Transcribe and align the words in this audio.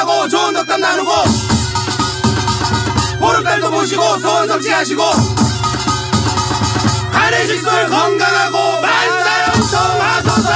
건강하고 0.00 0.28
좋은 0.28 0.54
덕담 0.54 0.80
나누고 0.80 1.10
보름달도 3.18 3.70
보시고 3.70 4.18
소원 4.18 4.48
성취하시고 4.48 5.02
한해 7.12 7.46
식솔 7.46 7.88
건강하고 7.88 8.80
만사형통하소서 8.80 10.50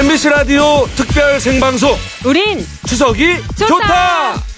MBC 0.00 0.28
라디오 0.30 0.86
특별 0.96 1.40
생방송 1.40 1.96
우린 2.24 2.66
추석이 2.86 3.42
좋다. 3.56 3.66
좋다. 3.66 4.51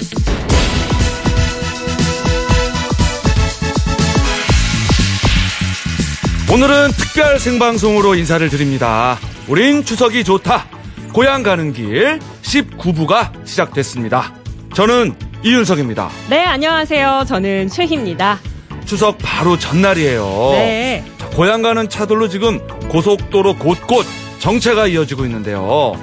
오늘은 6.55 6.93
특별 6.93 7.41
생방송으로 7.41 8.15
인사를 8.15 8.49
드립니다. 8.49 9.19
우린 9.49 9.85
추석이 9.85 10.23
좋다. 10.23 10.67
고향 11.13 11.43
가는 11.43 11.73
길 11.73 12.21
19부가 12.43 13.45
시작됐습니다. 13.45 14.33
저는 14.73 15.17
이윤석입니다. 15.43 16.09
네 16.31 16.45
안녕하세요 16.45 17.25
저는 17.27 17.69
최희입니다 17.71 18.39
추석 18.85 19.19
바로 19.19 19.59
전날이에요. 19.59 20.51
네 20.53 21.05
자, 21.19 21.29
고향 21.31 21.61
가는 21.61 21.89
차들로 21.89 22.29
지금 22.29 22.65
고속도로 22.89 23.57
곳곳 23.57 24.07
정체가 24.39 24.87
이어지고 24.87 25.25
있는데요. 25.25 25.95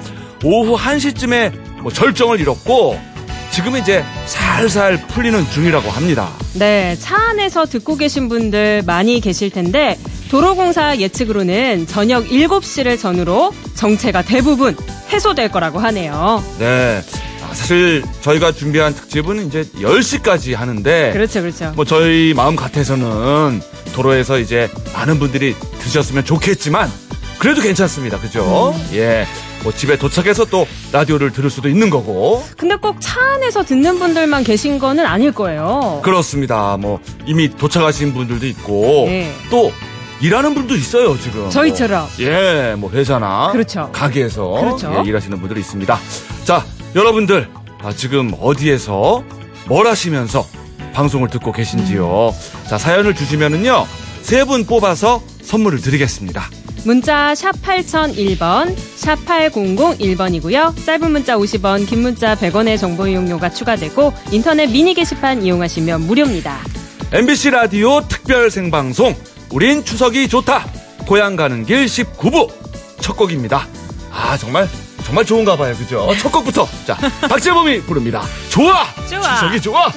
오후 0.44 0.76
1시쯤에 0.76 1.80
뭐 1.80 1.90
절정을 1.90 2.40
잃었고 2.40 3.00
지금 3.52 3.78
이제 3.78 4.04
살살 4.26 5.06
풀리는 5.06 5.50
중이라고 5.50 5.88
합니다. 5.88 6.28
네, 6.52 6.94
차 6.96 7.16
안에서 7.16 7.64
듣고 7.64 7.96
계신 7.96 8.28
분들 8.28 8.82
많이 8.84 9.18
계실 9.20 9.48
텐데 9.48 9.96
도로공사 10.32 10.96
예측으로는 10.96 11.86
저녁 11.86 12.24
7시를 12.28 12.98
전후로 12.98 13.52
정체가 13.74 14.22
대부분 14.22 14.74
해소될 15.12 15.50
거라고 15.50 15.78
하네요. 15.78 16.42
네. 16.58 17.02
아, 17.42 17.52
사실 17.52 18.02
저희가 18.22 18.52
준비한 18.52 18.94
특집은 18.94 19.46
이제 19.46 19.62
10시까지 19.76 20.54
하는데 20.54 21.10
그렇죠, 21.12 21.42
그렇죠. 21.42 21.72
뭐 21.76 21.84
저희 21.84 22.32
마음 22.34 22.56
같아서는 22.56 23.60
도로에서 23.92 24.38
이제 24.38 24.70
많은 24.94 25.18
분들이 25.18 25.54
드셨으면 25.80 26.24
좋겠지만 26.24 26.90
그래도 27.38 27.60
괜찮습니다. 27.60 28.18
그죠? 28.18 28.72
음. 28.74 28.88
예. 28.96 29.26
뭐 29.62 29.70
집에 29.70 29.98
도착해서 29.98 30.46
또 30.46 30.66
라디오를 30.92 31.30
들을 31.30 31.50
수도 31.50 31.68
있는 31.68 31.90
거고. 31.90 32.42
근데 32.56 32.74
꼭 32.76 32.96
차 33.00 33.20
안에서 33.34 33.64
듣는 33.64 33.98
분들만 33.98 34.44
계신 34.44 34.78
거는 34.78 35.04
아닐 35.04 35.30
거예요. 35.30 36.00
그렇습니다. 36.02 36.78
뭐 36.80 37.00
이미 37.26 37.50
도착하신 37.50 38.14
분들도 38.14 38.46
있고 38.46 39.04
네. 39.08 39.30
또 39.50 39.70
일하는 40.22 40.54
분도 40.54 40.74
있어요 40.76 41.18
지금. 41.18 41.50
저희처럼. 41.50 42.02
뭐, 42.02 42.10
예, 42.26 42.74
뭐 42.78 42.90
회사나 42.90 43.50
그렇죠. 43.52 43.90
가게에서 43.92 44.50
그렇죠. 44.52 44.94
예, 45.04 45.08
일하시는 45.08 45.38
분들이 45.40 45.60
있습니다. 45.60 45.98
자, 46.44 46.64
여러분들 46.94 47.48
아, 47.82 47.92
지금 47.92 48.32
어디에서 48.40 49.24
뭘 49.66 49.86
하시면서 49.88 50.46
방송을 50.92 51.28
듣고 51.28 51.50
계신지요? 51.52 52.28
음. 52.28 52.68
자, 52.68 52.78
사연을 52.78 53.14
주시면은요 53.14 53.86
세 54.22 54.44
분 54.44 54.64
뽑아서 54.64 55.20
선물을 55.42 55.80
드리겠습니다. 55.80 56.48
문자 56.84 57.34
샵 57.34 57.52
8001번, 57.62 58.76
샵 58.96 59.16
8001번이고요. 59.24 60.84
짧은 60.84 61.10
문자 61.12 61.36
50원, 61.36 61.88
긴 61.88 62.02
문자 62.02 62.34
100원의 62.36 62.78
정보 62.78 63.06
이용료가 63.06 63.50
추가되고 63.50 64.12
인터넷 64.30 64.66
미니 64.70 64.94
게시판 64.94 65.42
이용하시면 65.44 66.02
무료입니다. 66.06 66.58
MBC 67.12 67.50
라디오 67.50 68.00
특별 68.08 68.50
생방송 68.50 69.14
우린 69.52 69.84
추석이 69.84 70.28
좋다. 70.28 70.64
고향 71.06 71.36
가는 71.36 71.64
길 71.64 71.86
19부. 71.86 72.50
첫 73.00 73.16
곡입니다. 73.16 73.66
아 74.10 74.36
정말 74.38 74.68
정말 75.04 75.24
좋은가 75.24 75.56
봐요. 75.56 75.74
그죠? 75.76 76.08
첫 76.18 76.30
곡부터. 76.32 76.66
자 76.86 76.96
박재범이 77.28 77.82
부릅니다. 77.82 78.22
좋아! 78.50 78.84
좋아. 79.08 79.34
추석이 79.36 79.60
좋아! 79.60 79.92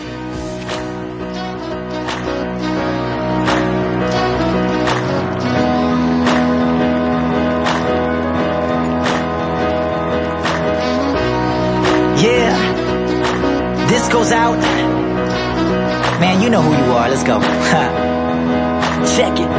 Yeah, 12.17 12.55
this 13.87 14.07
goes 14.09 14.31
out. 14.31 14.57
Man, 16.19 16.41
you 16.41 16.49
know 16.49 16.61
who 16.61 16.71
you 16.71 16.91
are. 16.93 17.09
Let's 17.09 17.23
go. 17.23 17.39
Check 19.05 19.39
it. 19.39 19.49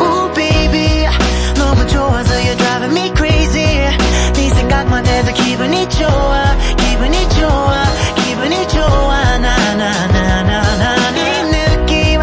Ooh, 0.00 0.32
baby. 0.34 1.06
너무 1.54 1.86
좋아서 1.86 2.34
you're 2.40 2.56
driving 2.56 2.92
me 2.96 3.12
crazy. 3.16 3.90
네 4.34 4.50
생각만 4.54 5.04
해도 5.06 5.32
기분이 5.34 5.88
좋아. 5.90 6.56
기분이 6.76 7.28
좋아. 7.30 7.84
기분이 8.24 8.68
좋아. 8.68 9.38
나, 9.38 9.74
나, 9.74 10.06
나, 10.06 10.42
나, 10.42 10.76
나. 10.78 11.10
네 11.12 11.42
느낌. 11.50 12.20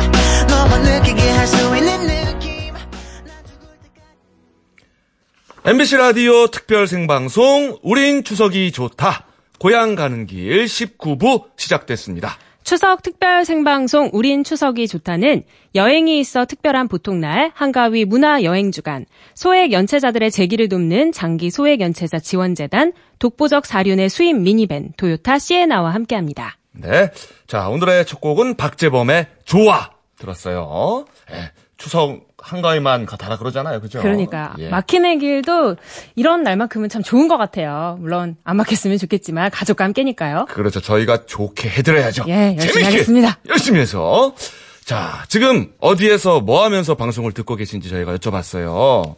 너만 0.47 0.81
느끼게 0.84 1.22
할 1.31 1.47
수 1.47 1.58
있는 1.78 2.08
느낌. 2.08 2.74
난 2.74 3.44
죽을 3.46 3.68
때까지. 3.84 5.66
MBC 5.66 5.97
라디오 5.97 6.47
특별 6.47 6.88
생방송 6.88 7.78
우린 7.84 8.24
추석이 8.24 8.72
좋다 8.72 9.25
고향 9.59 9.96
가는 9.96 10.25
길 10.25 10.66
19부 10.66 11.46
시작됐습니다 11.58 12.38
추석 12.63 13.01
특별 13.01 13.46
생방송 13.46 14.09
우린 14.13 14.44
추석이 14.44 14.88
좋다는 14.88 15.44
여행이 15.75 16.19
있어 16.19 16.46
특별한 16.46 16.88
보통날 16.88 17.51
한가위 17.53 18.06
문화여행주간 18.06 19.06
소액 19.35 19.72
연체자들의 19.74 20.31
재기를 20.31 20.69
돕는 20.69 21.12
장기 21.12 21.50
소액 21.51 21.81
연체자 21.81 22.19
지원재단 22.19 22.94
독보적 23.19 23.66
사륜의 23.66 24.09
수입 24.09 24.38
미니밴 24.38 24.94
토요타 24.97 25.40
시에나와 25.40 25.94
함께합니다. 25.94 26.57
네. 26.72 27.12
자, 27.47 27.69
오늘의 27.69 28.06
첫 28.06 28.19
곡은 28.22 28.56
박재범의 28.56 29.28
좋아 29.45 29.91
들었어요. 30.18 31.06
예, 31.31 31.51
추석 31.78 32.32
한가위만 32.44 33.06
가다라 33.06 33.38
그러잖아요. 33.38 33.80
그죠? 33.80 34.02
그러니까 34.02 34.54
예. 34.59 34.68
막히는 34.70 35.20
길도 35.20 35.78
이런 36.16 36.44
날만큼은 36.44 36.90
참 36.90 37.02
좋은 37.02 37.30
것 37.30 37.38
같아요. 37.38 37.98
물론 38.02 38.36
안 38.44 38.58
막혔으면 38.58 38.98
좋겠지만 38.98 39.50
가족과 39.50 39.86
함께니까요. 39.86 40.46
그렇죠. 40.50 40.81
저희가 40.81 41.26
좋게 41.26 41.70
해드려야죠. 41.70 42.26
예, 42.28 42.58
열심히 42.59 42.84
하겠습니다. 42.84 43.40
열심히 43.48 43.80
해서. 43.80 44.36
자, 44.84 45.24
지금 45.30 45.72
어디에서 45.80 46.42
뭐 46.42 46.66
하면서 46.66 46.96
방송을 46.96 47.31
듣고 47.31 47.56
계신지 47.56 47.90
저희가 47.90 48.18
여쭤봤어요. 48.18 49.16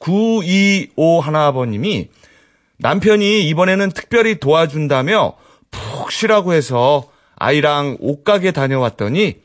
925 0.00 1.20
하나아버님이 1.20 2.08
남편이 2.78 3.48
이번에는 3.48 3.90
특별히 3.92 4.40
도와준다며 4.40 5.34
푹 5.70 6.10
쉬라고 6.10 6.52
해서 6.52 7.04
아이랑 7.36 7.96
옷가게 8.00 8.50
다녀왔더니 8.50 9.36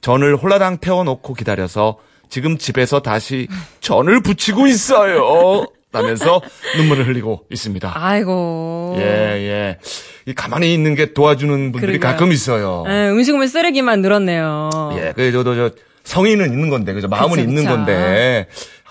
전을 0.00 0.36
홀라당 0.36 0.78
태워놓고 0.78 1.34
기다려서 1.34 1.98
지금 2.28 2.58
집에서 2.58 3.00
다시 3.00 3.48
전을 3.80 4.20
붙이고 4.22 4.66
있어요. 4.66 5.66
라면서 5.90 6.42
눈물을 6.76 7.06
흘리고 7.08 7.46
있습니다. 7.50 7.92
아이고. 7.94 8.96
예, 8.98 9.02
예. 9.02 9.78
이 10.26 10.34
가만히 10.34 10.74
있는 10.74 10.94
게 10.94 11.14
도와주는 11.14 11.72
분들이 11.72 11.98
그러게요. 11.98 12.10
가끔 12.12 12.30
있어요. 12.30 12.84
에, 12.86 13.08
음식물 13.08 13.48
쓰레기만 13.48 14.02
늘었네요. 14.02 14.68
예, 14.96 15.12
그래, 15.16 15.32
저도 15.32 15.54
저, 15.54 15.70
성의는 16.04 16.52
있는 16.52 16.68
건데, 16.68 16.92
그죠? 16.92 17.08
마음은 17.08 17.36
그쵸, 17.36 17.40
있는 17.42 17.64
그쵸. 17.64 17.74
건데, 17.74 18.46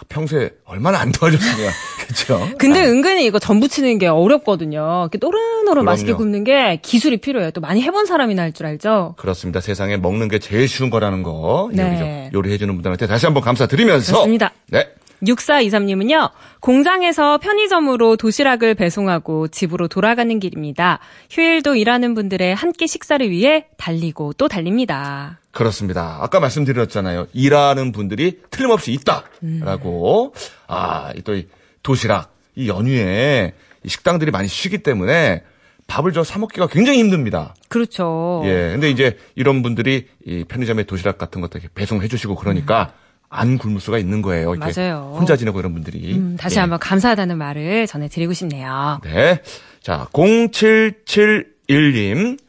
평소에 0.09 0.51
얼마나 0.65 0.99
안 0.99 1.11
도와줬으면, 1.11 1.71
그죠? 2.07 2.49
근데 2.57 2.83
은근히 2.85 3.25
이거 3.25 3.39
전 3.39 3.59
부치는 3.59 3.97
게 3.99 4.07
어렵거든요. 4.07 5.07
이렇게 5.11 5.17
노릇노릇 5.19 5.83
맛있게. 5.83 6.13
굽는 6.13 6.43
게 6.43 6.79
기술이 6.81 7.17
필요해요. 7.17 7.51
또 7.51 7.61
많이 7.61 7.81
해본 7.81 8.05
사람이나 8.05 8.41
할 8.43 8.53
줄 8.53 8.65
알죠? 8.65 9.13
그렇습니다. 9.17 9.59
세상에 9.61 9.97
먹는 9.97 10.29
게 10.29 10.39
제일 10.39 10.67
쉬운 10.67 10.89
거라는 10.89 11.21
거, 11.23 11.69
네. 11.73 12.29
요리, 12.31 12.33
요리해주는 12.33 12.73
분들한테 12.73 13.05
다시 13.07 13.25
한번 13.25 13.43
감사드리면서. 13.43 14.13
그렇습니다. 14.13 14.51
네. 14.69 14.87
6423님은요, 15.23 16.31
공장에서 16.59 17.37
편의점으로 17.39 18.17
도시락을 18.17 18.75
배송하고 18.75 19.47
집으로 19.47 19.87
돌아가는 19.87 20.39
길입니다. 20.39 20.99
휴일도 21.29 21.75
일하는 21.75 22.13
분들의 22.13 22.53
한 22.55 22.71
끼 22.77 22.87
식사를 22.87 23.27
위해 23.31 23.65
달리고 23.77 24.33
또 24.33 24.47
달립니다. 24.47 25.39
그렇습니다. 25.51 26.19
아까 26.21 26.39
말씀드렸잖아요. 26.39 27.27
일하는 27.33 27.91
분들이 27.91 28.39
틀림없이 28.51 28.91
있다라고. 28.91 30.33
음. 30.35 30.39
아, 30.67 31.11
또 31.23 31.33
이 31.35 31.47
도시락 31.81 32.35
이 32.55 32.67
연휴에 32.67 33.53
이 33.83 33.89
식당들이 33.89 34.29
많이 34.31 34.47
쉬기 34.47 34.79
때문에 34.79 35.43
밥을 35.87 36.11
저 36.11 36.23
사 36.23 36.37
먹기가 36.37 36.67
굉장히 36.67 36.99
힘듭니다. 36.99 37.55
그렇죠. 37.69 38.41
예. 38.45 38.71
근데 38.73 38.89
이제 38.89 39.17
이런 39.35 39.63
분들이 39.63 40.07
이 40.25 40.43
편의점에 40.47 40.83
도시락 40.83 41.17
같은 41.17 41.39
것도 41.41 41.59
이렇게 41.59 41.69
배송해 41.73 42.07
주시고 42.09 42.35
그러니까 42.35 42.93
안 43.29 43.57
굶을 43.57 43.79
수가 43.81 43.97
있는 43.97 44.21
거예요. 44.21 44.55
이렇게 44.55 44.69
음. 44.69 44.73
맞아요. 44.75 45.13
혼자 45.17 45.35
지내고 45.35 45.59
이런 45.59 45.73
분들이. 45.73 46.15
음, 46.15 46.37
다시 46.39 46.57
예. 46.57 46.61
한번 46.61 46.79
감사하다는 46.79 47.37
말을 47.37 47.87
전해드리고 47.87 48.33
싶네요. 48.33 49.01
네. 49.03 49.41
자, 49.81 50.07
0771님. 50.13 52.39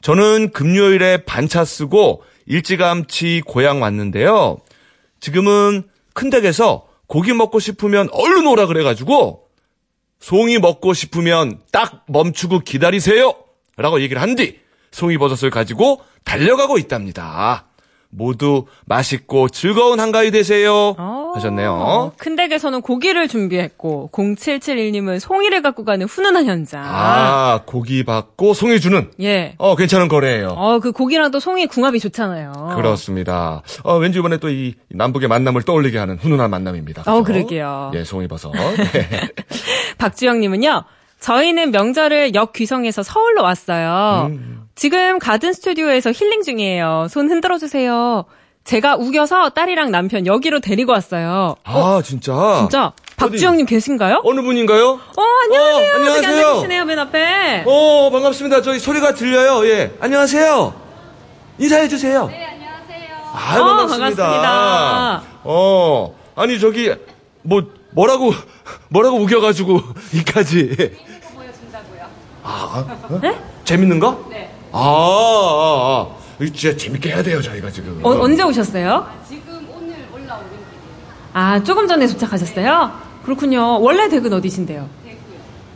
저는 0.00 0.52
금요일에 0.52 1.24
반차 1.24 1.64
쓰고 1.64 2.22
일찌감치 2.46 3.42
고향 3.46 3.82
왔는데요. 3.82 4.58
지금은 5.20 5.84
큰 6.14 6.30
댁에서 6.30 6.86
고기 7.06 7.32
먹고 7.32 7.58
싶으면 7.58 8.08
얼른 8.12 8.46
오라 8.46 8.66
그래가지고 8.66 9.44
송이 10.20 10.58
먹고 10.58 10.94
싶으면 10.94 11.60
딱 11.72 12.04
멈추고 12.08 12.60
기다리세요. 12.60 13.34
라고 13.76 14.00
얘기를 14.00 14.20
한 14.20 14.34
뒤 14.34 14.58
송이 14.90 15.18
버섯을 15.18 15.50
가지고 15.50 16.00
달려가고 16.24 16.78
있답니다. 16.78 17.67
모두 18.10 18.64
맛있고 18.86 19.48
즐거운 19.50 20.00
한가위 20.00 20.30
되세요. 20.30 20.94
어, 20.98 21.32
하셨네요. 21.34 22.12
큰 22.16 22.36
댁에서는 22.36 22.80
고기를 22.80 23.28
준비했고 23.28 24.10
0771님은 24.12 25.20
송이를 25.20 25.60
갖고 25.62 25.84
가는 25.84 26.06
훈훈한 26.06 26.46
현장. 26.46 26.82
아, 26.84 27.60
고기 27.66 28.04
받고 28.04 28.54
송이 28.54 28.80
주는 28.80 29.10
예. 29.20 29.54
어, 29.58 29.76
괜찮은 29.76 30.08
거래예요. 30.08 30.48
어, 30.56 30.78
그 30.80 30.92
고기랑 30.92 31.30
또 31.30 31.38
송이 31.38 31.66
궁합이 31.66 32.00
좋잖아요. 32.00 32.72
그렇습니다. 32.76 33.62
어, 33.84 33.96
왠지 33.98 34.18
이번에 34.18 34.38
또 34.38 34.48
이 34.48 34.74
남북의 34.88 35.28
만남을 35.28 35.62
떠올리게 35.62 35.98
하는 35.98 36.16
훈훈한 36.16 36.48
만남입니다. 36.50 37.02
어, 37.06 37.22
그죠? 37.22 37.34
그러게요. 37.40 37.92
예, 37.94 38.02
송이 38.04 38.26
버섯. 38.28 38.50
네. 38.92 39.28
박주영님은요. 39.98 40.84
저희는 41.20 41.70
명절을 41.72 42.34
역 42.34 42.52
귀성에서 42.52 43.02
서울로 43.02 43.42
왔어요. 43.42 44.28
음. 44.30 44.57
지금 44.82 45.18
가든 45.18 45.54
스튜디오에서 45.54 46.12
힐링 46.12 46.44
중이에요. 46.44 47.08
손 47.10 47.28
흔들어 47.28 47.58
주세요. 47.58 48.24
제가 48.62 48.94
우겨서 48.94 49.48
딸이랑 49.50 49.90
남편 49.90 50.24
여기로 50.24 50.60
데리고 50.60 50.92
왔어요. 50.92 51.56
아, 51.64 52.00
진짜? 52.04 52.58
진짜 52.60 52.92
박주영님 53.16 53.66
계신가요? 53.66 54.20
어느 54.24 54.40
분인가요? 54.40 54.90
어, 54.90 55.22
안녕하세요. 55.46 55.92
어, 55.92 55.96
안녕하세요. 55.96 56.36
앉아 56.46 56.54
계시네요, 56.54 56.84
맨 56.84 56.96
앞에. 57.00 57.64
어, 57.66 58.10
반갑습니다. 58.12 58.62
저기 58.62 58.78
소리가 58.78 59.14
들려요. 59.14 59.66
예. 59.68 59.96
안녕하세요. 59.98 60.72
인사해주세요. 61.58 62.26
네, 62.28 62.46
안녕하세요. 62.46 63.16
아, 63.32 63.58
어, 63.58 63.64
반갑습니다. 63.64 64.30
반갑습니다. 64.30 65.22
어, 65.42 66.14
아니, 66.36 66.60
저기, 66.60 66.94
뭐, 67.42 67.62
뭐라고, 67.90 68.32
뭐라고 68.90 69.16
우겨가지고, 69.16 69.80
이까지. 70.14 70.76
재밌는 70.76 71.20
거 71.20 71.28
보여준다고요. 71.34 72.02
아, 72.44 72.84
어? 73.10 73.20
재밌는 73.64 73.98
거? 73.98 74.24
네. 74.30 74.54
아, 74.72 74.78
아, 74.80 76.06
아. 76.14 76.44
진짜 76.44 76.76
재밌게 76.76 77.10
해야 77.10 77.22
돼요, 77.22 77.42
저희가 77.42 77.70
지금. 77.70 78.00
어, 78.04 78.10
언제 78.10 78.42
오셨어요? 78.42 79.06
지금 79.28 79.66
오늘 79.74 79.94
올라오는 80.12 80.46
길이에요. 80.48 80.58
아, 81.32 81.62
조금 81.62 81.88
전에 81.88 82.06
도착하셨어요? 82.06 82.92
그렇군요. 83.24 83.80
원래 83.80 84.08
댁은 84.08 84.32
어디신데요? 84.32 84.88
대구요. 85.04 85.20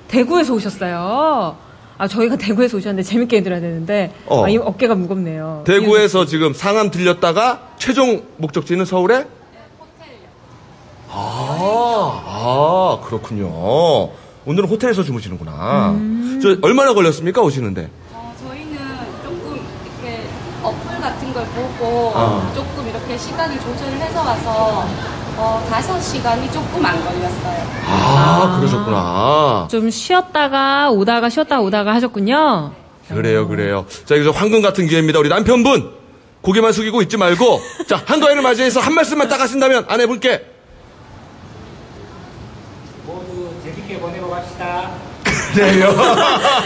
대구에서 0.09 0.55
오셨어요. 0.55 1.57
아, 1.99 2.09
저희가 2.09 2.37
대구에서 2.37 2.77
오셨는데 2.79 3.03
재밌게 3.09 3.39
해드려야 3.39 3.61
되는데, 3.61 4.15
어. 4.27 4.45
아, 4.45 4.49
이 4.49 4.57
어깨가 4.57 4.95
무겁네요. 4.95 5.63
대구에서 5.67 6.25
지금 6.27 6.53
상암 6.55 6.91
들렸다가 6.91 7.71
최종 7.79 8.23
목적지는 8.39 8.85
서울에? 8.85 9.19
네, 9.19 9.27
호텔요. 9.79 10.29
아, 11.11 12.23
아, 12.27 13.01
그렇군요. 13.07 14.11
오늘은 14.45 14.69
호텔에서 14.69 15.03
주무시는구나. 15.05 15.91
음. 15.91 16.41
저 16.43 16.57
얼마나 16.63 16.95
걸렸습니까, 16.95 17.41
오시는데? 17.43 17.89
어, 18.13 18.35
저희는 18.43 18.77
조금 19.23 19.55
이렇게 19.55 20.27
어플 20.63 21.01
같은 21.01 21.33
걸 21.33 21.45
보고 21.47 22.13
아. 22.15 22.53
조금 22.55 22.89
이렇게 22.89 23.17
시간을 23.19 23.59
조절을 23.61 23.93
해서 24.01 24.21
와서 24.23 24.87
어, 25.37 25.67
5시간이 25.71 26.53
조금 26.53 26.85
안 26.85 27.03
걸렸어요. 27.05 27.67
아, 27.87 28.57
그러셨구나. 28.59 29.69
좀 29.71 29.91
쉬었다가 29.91 30.91
오다가 30.91 31.29
쉬었다 31.29 31.61
오다가 31.61 31.95
하셨군요. 31.95 32.73
그래요, 33.09 33.49
그래요. 33.49 33.87
자, 34.05 34.15
여기서 34.15 34.31
황금 34.31 34.63
같은 34.63 34.87
기회입니다. 34.87 35.19
우리 35.19 35.29
남편분! 35.29 36.03
고개만 36.43 36.73
숙이고 36.73 37.03
있지 37.03 37.17
말고, 37.17 37.61
자, 37.89 38.03
한가위를 38.05 38.43
맞이해서 38.43 38.81
한 38.81 38.95
말씀만 38.95 39.29
딱 39.29 39.41
하신다면 39.41 39.85
아내분께. 39.89 40.45
모두 43.07 43.51
재밌게 43.63 44.01
보내고 44.01 44.29
갑시다. 44.31 44.91
그래요. 45.55 45.89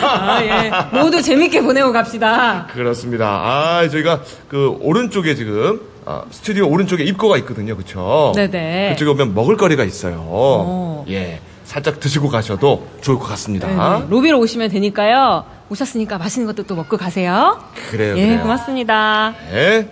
아, 0.03 0.41
예. 0.43 0.99
모두 0.99 1.21
재밌게 1.23 1.63
보내고 1.63 1.93
갑시다. 1.93 2.67
그렇습니다. 2.73 3.27
아, 3.27 3.89
저희가 3.89 4.23
그 4.49 4.77
오른쪽에 4.81 5.35
지금, 5.35 5.81
아, 6.05 6.23
스튜디오 6.31 6.69
오른쪽에 6.69 7.05
입구가 7.05 7.37
있거든요. 7.39 7.77
그쵸? 7.77 8.33
네네. 8.35 8.91
그쪽에 8.91 9.11
오면 9.11 9.35
먹을거리가 9.35 9.85
있어요. 9.85 10.17
오. 10.19 11.05
예. 11.09 11.41
살짝 11.65 11.99
드시고 11.99 12.29
가셔도 12.29 12.87
좋을 13.01 13.19
것 13.19 13.25
같습니다. 13.27 13.67
네, 13.99 14.07
로비로 14.09 14.39
오시면 14.39 14.71
되니까요. 14.71 15.45
오셨으니까 15.69 16.17
맛있는 16.17 16.47
것도 16.47 16.63
또 16.63 16.77
먹고 16.77 16.97
가세요. 16.97 17.61
그래요, 17.91 18.17
예, 18.17 18.27
그래요. 18.27 18.43
고맙습니다. 18.43 19.35
네. 19.51 19.91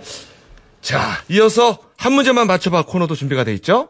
자, 0.81 1.01
이어서 1.27 1.79
한 1.97 2.13
문제만 2.13 2.47
맞춰봐 2.47 2.83
코너도 2.83 3.15
준비가 3.15 3.43
돼 3.43 3.53
있죠? 3.55 3.89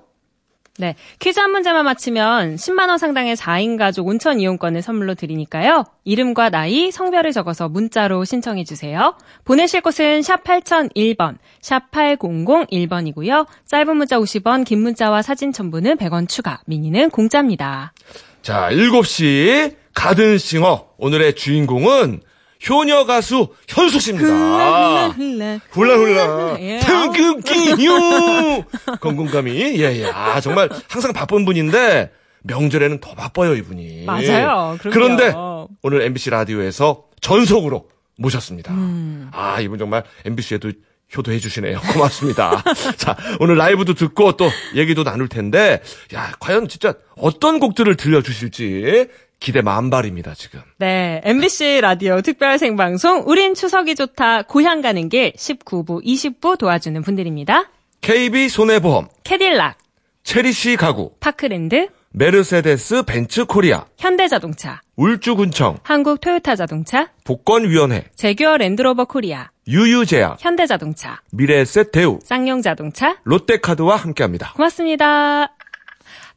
네. 0.77 0.95
퀴즈 1.19 1.39
한 1.39 1.51
문제만 1.51 1.86
맞히면 1.86 2.56
10만원 2.56 2.98
상당의 2.98 3.38
4인 3.38 3.77
가족 3.77 4.07
온천 4.07 4.42
이용권을 4.42 4.81
선물로 4.81 5.16
드리니까요. 5.16 5.86
이름과 6.04 6.50
나이, 6.50 6.92
성별을 6.92 7.31
적어서 7.31 7.69
문자로 7.69 8.25
신청해주세요. 8.25 9.16
보내실 9.45 9.81
곳은 9.81 10.22
샵 10.22 10.44
8001번, 10.44 11.38
샵 11.62 11.92
8001번이고요. 11.92 13.48
짧은 13.66 13.95
문자 13.95 14.19
50원, 14.19 14.66
긴 14.66 14.81
문자와 14.81 15.22
사진 15.22 15.54
첨부는 15.54 15.95
100원 15.95 16.27
추가, 16.27 16.60
미니는 16.66 17.10
공짜입니다. 17.10 17.94
자, 18.42 18.69
7시 18.69 19.75
가든싱어. 19.94 20.88
오늘의 20.98 21.36
주인공은 21.36 22.22
효녀 22.67 23.06
가수 23.06 23.50
현숙 23.67 24.01
씨입니다. 24.01 25.09
흘라, 25.09 25.59
훌라 25.71 25.95
훌라. 25.95 26.57
예. 26.59 26.79
태극기유. 26.79 28.63
건공감이. 29.01 29.51
예, 29.79 30.01
예. 30.01 30.06
아, 30.06 30.39
정말 30.41 30.69
항상 30.88 31.13
바쁜 31.13 31.45
분인데 31.45 32.12
명절에는 32.44 33.00
더 33.00 33.13
바빠요, 33.13 33.56
이분이. 33.56 34.06
맞아요. 34.06 34.77
그럼요. 34.79 34.94
그런데 34.94 35.33
오늘 35.81 36.01
MBC 36.01 36.29
라디오에서 36.29 37.06
전속으로 37.21 37.89
모셨습니다. 38.17 38.73
음. 38.73 39.29
아, 39.33 39.59
이분 39.62 39.77
정말 39.77 40.03
MBC에도 40.25 40.71
효도해 41.15 41.39
주시네요. 41.39 41.79
고맙습니다. 41.94 42.63
자, 42.97 43.15
오늘 43.39 43.57
라이브도 43.57 43.94
듣고 43.94 44.33
또 44.33 44.50
얘기도 44.75 45.03
나눌 45.03 45.27
텐데, 45.27 45.81
야, 46.13 46.33
과연 46.39 46.67
진짜 46.67 46.94
어떤 47.15 47.59
곡들을 47.59 47.95
들려주실지 47.95 49.07
기대 49.40 49.62
만발입니다, 49.62 50.34
지금. 50.34 50.62
네, 50.78 51.22
MBC 51.24 51.82
라디오 51.82 52.22
특별 52.22 52.58
생방송 52.58 53.24
우린 53.27 53.54
추석이 53.54 53.96
좋다 53.96 54.44
고향 54.44 54.82
가는 54.82 55.08
길 55.10 55.34
19부, 55.34 56.04
20부 56.04 56.58
도와주는 56.58 57.01
분들입니다. 57.01 57.70
KB 58.01 58.50
손해보험, 58.50 59.08
캐딜락, 59.24 59.77
체리시 60.24 60.77
가구, 60.77 61.12
파크랜드, 61.20 61.89
메르세데스 62.12 63.04
벤츠 63.04 63.46
코리아, 63.46 63.86
현대자동차, 63.98 64.82
울주군청, 64.96 65.80
한국 65.84 66.22
토요타 66.22 66.56
자동차, 66.56 67.10
복권위원회, 67.25 68.06
제규어 68.15 68.58
랜드로버 68.58 69.06
코리아, 69.06 69.50
유유제약, 69.68 70.38
현대자동차, 70.39 71.22
미래에셋 71.32 71.92
대우, 71.92 72.20
쌍용자동차. 72.24 73.18
롯데카드와 73.24 73.98
함께합니다. 73.98 74.54
고맙습니다. 74.54 75.54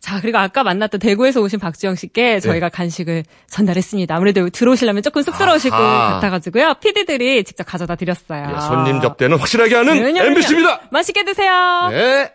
자, 0.01 0.21
그리고 0.21 0.39
아까 0.39 0.63
만났던 0.63 1.01
대구에서 1.01 1.41
오신 1.41 1.59
박지영 1.59 1.95
네. 1.95 2.01
씨께 2.01 2.41
저희가 2.41 2.69
간식을 2.69 3.25
전달했습니다. 3.51 4.15
아무래도 4.15 4.49
들어오시려면 4.49 5.03
조금 5.03 5.23
쑥스러우실 5.23 5.71
것 5.71 5.77
아하. 5.77 6.15
같아가지고요. 6.15 6.75
PD들이 6.81 7.43
직접 7.45 7.65
가져다 7.65 7.97
드렸어요. 7.97 8.53
예, 8.57 8.61
손님 8.61 9.01
접대는 9.01 9.37
확실하게 9.39 9.75
하는 9.75 9.99
그럼요. 9.99 10.21
MBC입니다. 10.31 10.81
맛있게 10.91 11.25
드세요. 11.25 11.89
네. 11.91 12.33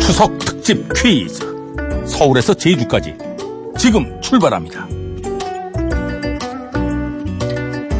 추석 0.00 0.38
특집 0.38 0.88
퀴즈. 0.94 1.40
서울에서 2.06 2.54
제주까지 2.54 3.14
지금 3.78 4.20
출발합니다. 4.20 4.86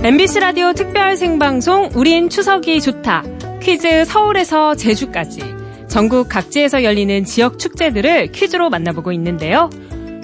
MBC 0.05 0.41
라디오 0.41 0.73
특별 0.73 1.17
생방송 1.17 1.91
우린 1.95 2.29
추석이 2.29 2.81
좋다. 2.81 3.23
퀴즈 3.63 4.05
서울에서 4.05 4.75
제주까지. 4.75 5.41
전국 5.87 6.29
각지에서 6.29 6.83
열리는 6.83 7.25
지역 7.25 7.61
축제들을 7.61 8.33
퀴즈로 8.33 8.71
만나보고 8.71 9.13
있는데요. 9.13 9.71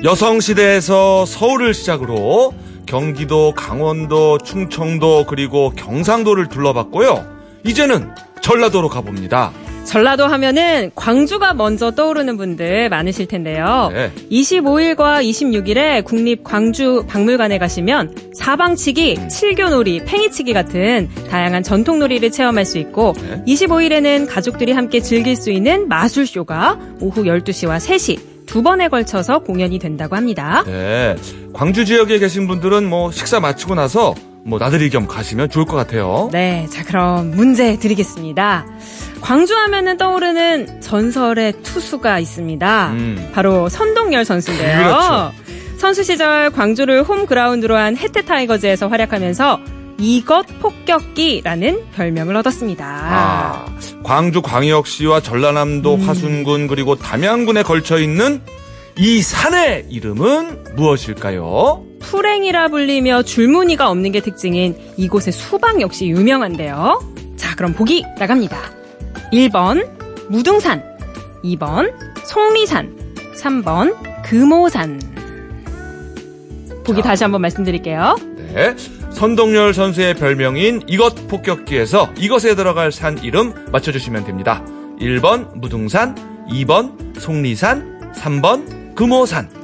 여성시대에서 0.02 1.25
서울을 1.25 1.73
시작으로 1.73 2.52
경기도, 2.87 3.52
강원도, 3.54 4.38
충청도, 4.38 5.26
그리고 5.28 5.71
경상도를 5.71 6.49
둘러봤고요. 6.49 7.25
이제는 7.64 8.11
전라도로 8.40 8.88
가봅니다. 8.88 9.52
전라도 9.88 10.26
하면은 10.26 10.90
광주가 10.95 11.54
먼저 11.54 11.90
떠오르는 11.90 12.37
분들 12.37 12.90
많으실 12.90 13.26
텐데요. 13.26 13.90
네. 13.92 14.12
25일과 14.30 15.25
26일에 15.25 16.04
국립 16.04 16.45
광주 16.45 17.04
박물관에 17.09 17.57
가시면 17.57 18.14
사방치기, 18.35 19.28
칠교놀이, 19.30 20.04
팽이치기 20.04 20.52
같은 20.52 21.09
다양한 21.30 21.62
전통놀이를 21.62 22.30
체험할 22.30 22.66
수 22.66 22.76
있고 22.76 23.14
네. 23.16 23.42
25일에는 23.47 24.28
가족들이 24.28 24.73
함께 24.73 25.00
즐길 25.00 25.37
수 25.37 25.50
있는 25.50 25.88
마술쇼가 25.88 26.78
오후 27.00 27.25
12시와 27.25 27.78
3시 27.78 28.18
두 28.45 28.62
번에 28.62 28.88
걸쳐서 28.88 29.38
공연이 29.38 29.78
된다고 29.78 30.16
합니다. 30.16 30.64
네. 30.66 31.16
광주 31.54 31.87
지역에 31.87 32.18
계신 32.18 32.47
분들은 32.47 32.87
뭐 32.87 33.11
식사 33.11 33.40
마치고 33.40 33.75
나서 33.75 34.14
뭐 34.49 34.59
나들이 34.59 34.88
겸 34.88 35.07
가시면 35.07 35.50
좋을 35.50 35.67
것 35.67 35.76
같아요. 35.76 36.31
네, 36.33 36.67
자 36.71 36.83
그럼 36.83 37.33
문제 37.33 37.78
드리겠습니다. 37.78 38.67
광주 39.21 39.55
하면은 39.55 39.99
떠오르는 39.99 40.81
전설의 40.81 41.62
투수가 41.62 42.19
있습니다. 42.19 42.90
음. 42.93 43.31
바로 43.35 43.69
선동열 43.69 44.25
선수인데요. 44.25 44.78
그렇죠. 44.78 45.33
선수 45.76 46.02
시절 46.02 46.50
광주를 46.50 47.02
홈 47.02 47.26
그라운드로 47.26 47.76
한 47.76 47.97
해태 47.97 48.23
타이거즈에서 48.23 48.88
활약하면서 48.88 49.61
이것 50.00 50.47
폭격기라는 50.61 51.90
별명을 51.95 52.35
얻었습니다. 52.37 52.87
아, 52.87 53.67
광주 54.02 54.40
광역시와 54.40 55.21
전라남도 55.21 55.97
음. 55.97 56.09
화순군 56.09 56.69
그리고 56.69 56.95
담양군에 56.95 57.64
걸쳐 57.64 57.99
있는 57.99 58.40
이 58.97 59.21
산의 59.21 59.87
이름은 59.90 60.76
무엇일까요? 60.76 61.88
풀행이라 62.00 62.69
불리며 62.69 63.23
줄무늬가 63.23 63.90
없는 63.90 64.12
게 64.12 64.21
특징인 64.21 64.76
이곳의 64.97 65.33
수박 65.33 65.81
역시 65.81 66.09
유명한데요. 66.09 67.00
자, 67.37 67.55
그럼 67.57 67.73
보기 67.75 68.05
나갑니다. 68.19 68.59
1번 69.33 69.88
무등산, 70.28 70.83
2번 71.45 71.93
속리산, 72.25 72.97
3번 73.37 73.95
금오산. 74.23 75.00
보기 76.85 77.02
다시 77.02 77.25
한번 77.25 77.43
말씀드릴게요. 77.43 78.17
네. 78.55 78.75
선동열 79.11 79.75
선수의 79.75 80.14
별명인 80.14 80.83
이것 80.87 81.28
폭격기에서 81.28 82.12
이것에 82.19 82.55
들어갈 82.55 82.93
산 82.93 83.19
이름 83.19 83.52
맞춰주시면 83.73 84.25
됩니다. 84.25 84.64
1번 85.00 85.55
무등산, 85.57 86.14
2번 86.50 87.19
속리산, 87.19 88.12
3번 88.14 88.95
금오산. 88.95 89.58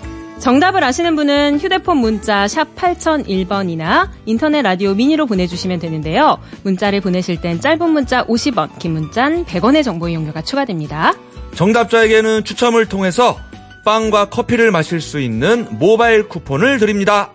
정답을 0.45 0.85
아시는 0.85 1.17
분은 1.17 1.59
휴대폰 1.59 1.97
문자 1.97 2.47
샵 2.47 2.77
8001번이나 2.77 4.11
인터넷 4.27 4.61
라디오 4.61 4.93
미니로 4.93 5.25
보내주시면 5.25 5.79
되는데요. 5.79 6.37
문자를 6.65 7.01
보내실 7.01 7.41
땐 7.41 7.63
짧은 7.63 7.89
문자 7.89 8.27
50원, 8.27 8.79
긴 8.79 8.93
문자는 8.93 9.47
100원의 9.47 9.83
정보 9.83 10.07
이용료가 10.07 10.43
추가됩니다. 10.43 11.15
정답자에게는 11.55 12.45
추첨을 12.45 12.85
통해서 12.91 13.39
빵과 13.87 14.27
커피를 14.27 14.71
마실 14.71 15.01
수 15.01 15.19
있는 15.19 15.67
모바일 15.79 16.29
쿠폰을 16.29 16.79
드립니다. 16.79 17.33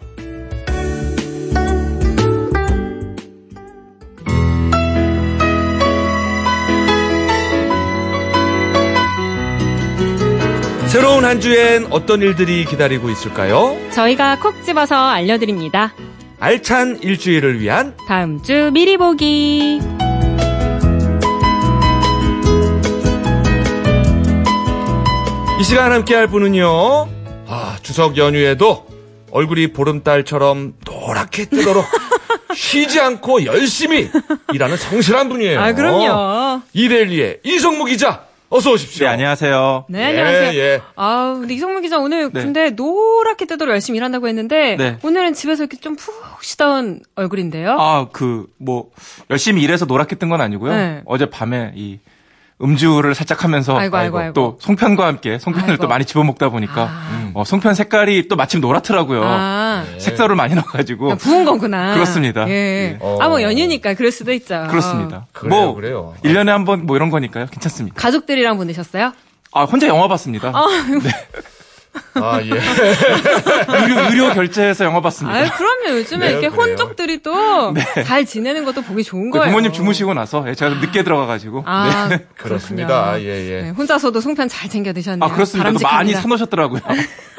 새로운 10.99 11.23
한 11.23 11.39
주엔 11.39 11.87
어떤 11.91 12.21
일들이 12.21 12.65
기다리고 12.65 13.09
있을까요? 13.09 13.77
저희가 13.91 14.37
콕 14.39 14.65
집어서 14.65 14.97
알려드립니다. 14.97 15.93
알찬 16.41 16.99
일주일을 17.01 17.61
위한 17.61 17.95
다음 18.05 18.43
주 18.43 18.69
미리 18.73 18.97
보기. 18.97 19.79
이 25.57 25.63
시간 25.63 25.93
함께 25.93 26.15
할 26.15 26.27
분은요. 26.27 27.07
아, 27.47 27.77
추석 27.81 28.17
연휴에도 28.17 28.85
얼굴이 29.31 29.71
보름달처럼 29.71 30.73
노랗게 30.85 31.45
뜨도록 31.45 31.85
쉬지 32.53 32.99
않고 32.99 33.45
열심히 33.45 34.09
일하는 34.51 34.75
성실한 34.75 35.29
분이에요. 35.29 35.61
아, 35.61 35.71
그럼요. 35.73 36.61
이데일리의 36.73 37.39
이성무 37.45 37.85
기자, 37.85 38.23
어서 38.51 38.71
오십시오. 38.71 39.05
네, 39.05 39.13
안녕하세요. 39.13 39.85
네, 39.89 40.05
안녕하세요. 40.05 40.51
예, 40.53 40.57
예. 40.57 40.81
아, 40.95 41.35
근데 41.39 41.53
이성문 41.53 41.83
기자 41.83 41.99
오늘 41.99 42.31
네. 42.33 42.41
근데 42.43 42.71
노랗게 42.71 43.45
뜨도록 43.45 43.71
열심히 43.73 43.97
일한다고 43.97 44.27
했는데 44.27 44.75
네. 44.75 44.97
오늘은 45.03 45.33
집에서 45.35 45.63
이렇게 45.63 45.77
좀 45.77 45.95
푹 45.95 46.13
쉬던 46.43 47.01
얼굴인데요. 47.15 47.75
아, 47.79 48.07
그, 48.11 48.47
뭐, 48.57 48.89
열심히 49.29 49.61
일해서 49.61 49.85
노랗게 49.85 50.15
뜬 50.15 50.29
건 50.29 50.41
아니고요. 50.41 50.71
네. 50.71 51.01
어제 51.05 51.25
밤에 51.27 51.73
이 51.75 51.99
음주를 52.61 53.13
살짝 53.15 53.43
하면서 53.43 53.77
아이고, 53.77 53.95
아이고, 53.95 54.17
아이고. 54.19 54.33
또 54.33 54.57
송편과 54.61 55.05
함께 55.05 55.37
송편을 55.39 55.69
아이고. 55.71 55.81
또 55.83 55.87
많이 55.87 56.03
집어먹다 56.05 56.49
보니까 56.49 56.89
아. 56.91 57.31
어, 57.33 57.43
송편 57.45 57.73
색깔이 57.73 58.27
또 58.27 58.35
마침 58.35 58.59
노랗더라고요. 58.61 59.21
아, 59.23 59.68
색소를 59.97 60.35
많이 60.35 60.55
넣어가지고. 60.55 61.15
부은 61.17 61.45
거구나. 61.45 61.93
그렇습니다. 61.93 62.47
예. 62.49 62.53
예. 62.53 62.97
어. 62.99 63.17
아, 63.21 63.29
뭐 63.29 63.41
연휴니까 63.41 63.93
그럴 63.95 64.11
수도 64.11 64.31
있죠. 64.33 64.65
그렇습니다. 64.69 65.25
그래요, 65.33 65.49
뭐, 65.65 65.75
그래요. 65.75 66.13
1년에 66.23 66.47
한 66.47 66.65
번 66.65 66.85
뭐 66.85 66.95
이런 66.95 67.09
거니까요. 67.09 67.47
괜찮습니다. 67.51 67.99
가족들이랑 67.99 68.57
보내셨어요? 68.57 69.13
아, 69.51 69.63
혼자 69.63 69.87
영화 69.87 70.07
봤습니다. 70.07 70.51
아, 72.13 72.39
예. 72.43 72.49
의료, 72.49 73.99
의료 74.09 74.33
결제해서 74.33 74.85
영화 74.85 75.01
봤습니다. 75.01 75.37
아유, 75.37 75.49
그럼요. 75.57 75.97
요즘에 75.99 76.19
그래요, 76.19 76.39
이렇게 76.39 76.55
그래요. 76.55 76.69
혼족들이 76.69 77.23
또잘 77.23 78.25
지내는 78.25 78.63
것도 78.63 78.81
보기 78.83 79.03
좋은 79.03 79.31
그 79.31 79.39
거예요. 79.39 79.49
부모님 79.51 79.71
주무시고 79.73 80.13
나서 80.13 80.45
예, 80.47 80.53
제가 80.53 80.75
늦게 80.75 81.03
들어가가지고. 81.03 81.63
아, 81.65 82.07
네. 82.09 82.25
그렇습니다. 82.37 83.13
그렇군요. 83.13 83.25
예, 83.27 83.49
예. 83.57 83.61
네, 83.63 83.69
혼자서도 83.71 84.21
송편 84.21 84.47
잘 84.49 84.69
챙겨 84.69 84.93
드셨네요. 84.93 85.23
아, 85.23 85.33
그렇습니다. 85.33 85.71
또 85.71 85.79
많이. 85.81 86.13
사놓으셨더라고요. 86.13 86.81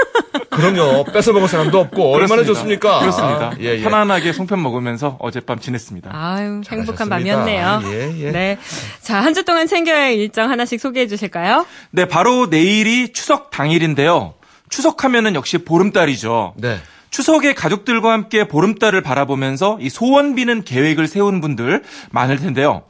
그럼요. 0.51 1.05
뺏어 1.05 1.33
먹을 1.33 1.49
사람도 1.49 1.79
없고, 1.79 2.13
얼마나 2.13 2.43
그렇습니다. 2.43 2.53
좋습니까? 2.55 2.99
그렇습니다. 3.01 3.47
아, 3.47 3.53
예, 3.61 3.77
예. 3.79 3.81
편안하게 3.83 4.33
송편 4.33 4.61
먹으면서 4.63 5.17
어젯밤 5.21 5.59
지냈습니다. 5.61 6.11
아유, 6.13 6.61
행복한. 6.71 7.09
밤이었네요. 7.09 7.83
예, 7.85 8.15
예. 8.19 8.31
네. 8.33 8.59
자, 9.01 9.21
한 9.21 9.35
주 9.35 9.45
동안 9.45 9.67
챙겨야 9.69 9.97
할 9.97 10.13
일정 10.15 10.51
하나씩 10.51 10.81
소개해 10.81 11.07
주실까요? 11.07 11.65
네, 11.93 12.05
바로 12.07 12.47
내일이 12.47 13.13
추석 13.13 13.51
당일인데요. 13.51 14.35
추석하면은 14.69 15.35
역시 15.35 15.59
보름달이죠. 15.59 16.55
네. 16.57 16.79
추석에 17.11 17.55
가족들과 17.55 18.13
함께 18.13 18.47
보름달을 18.47 19.01
바라보면서 19.03 19.79
이 19.81 19.89
소원 19.89 20.35
비는 20.35 20.63
계획을 20.65 21.07
세운 21.09 21.41
분들 21.41 21.83
많을 22.11 22.39
텐데요. 22.39 22.83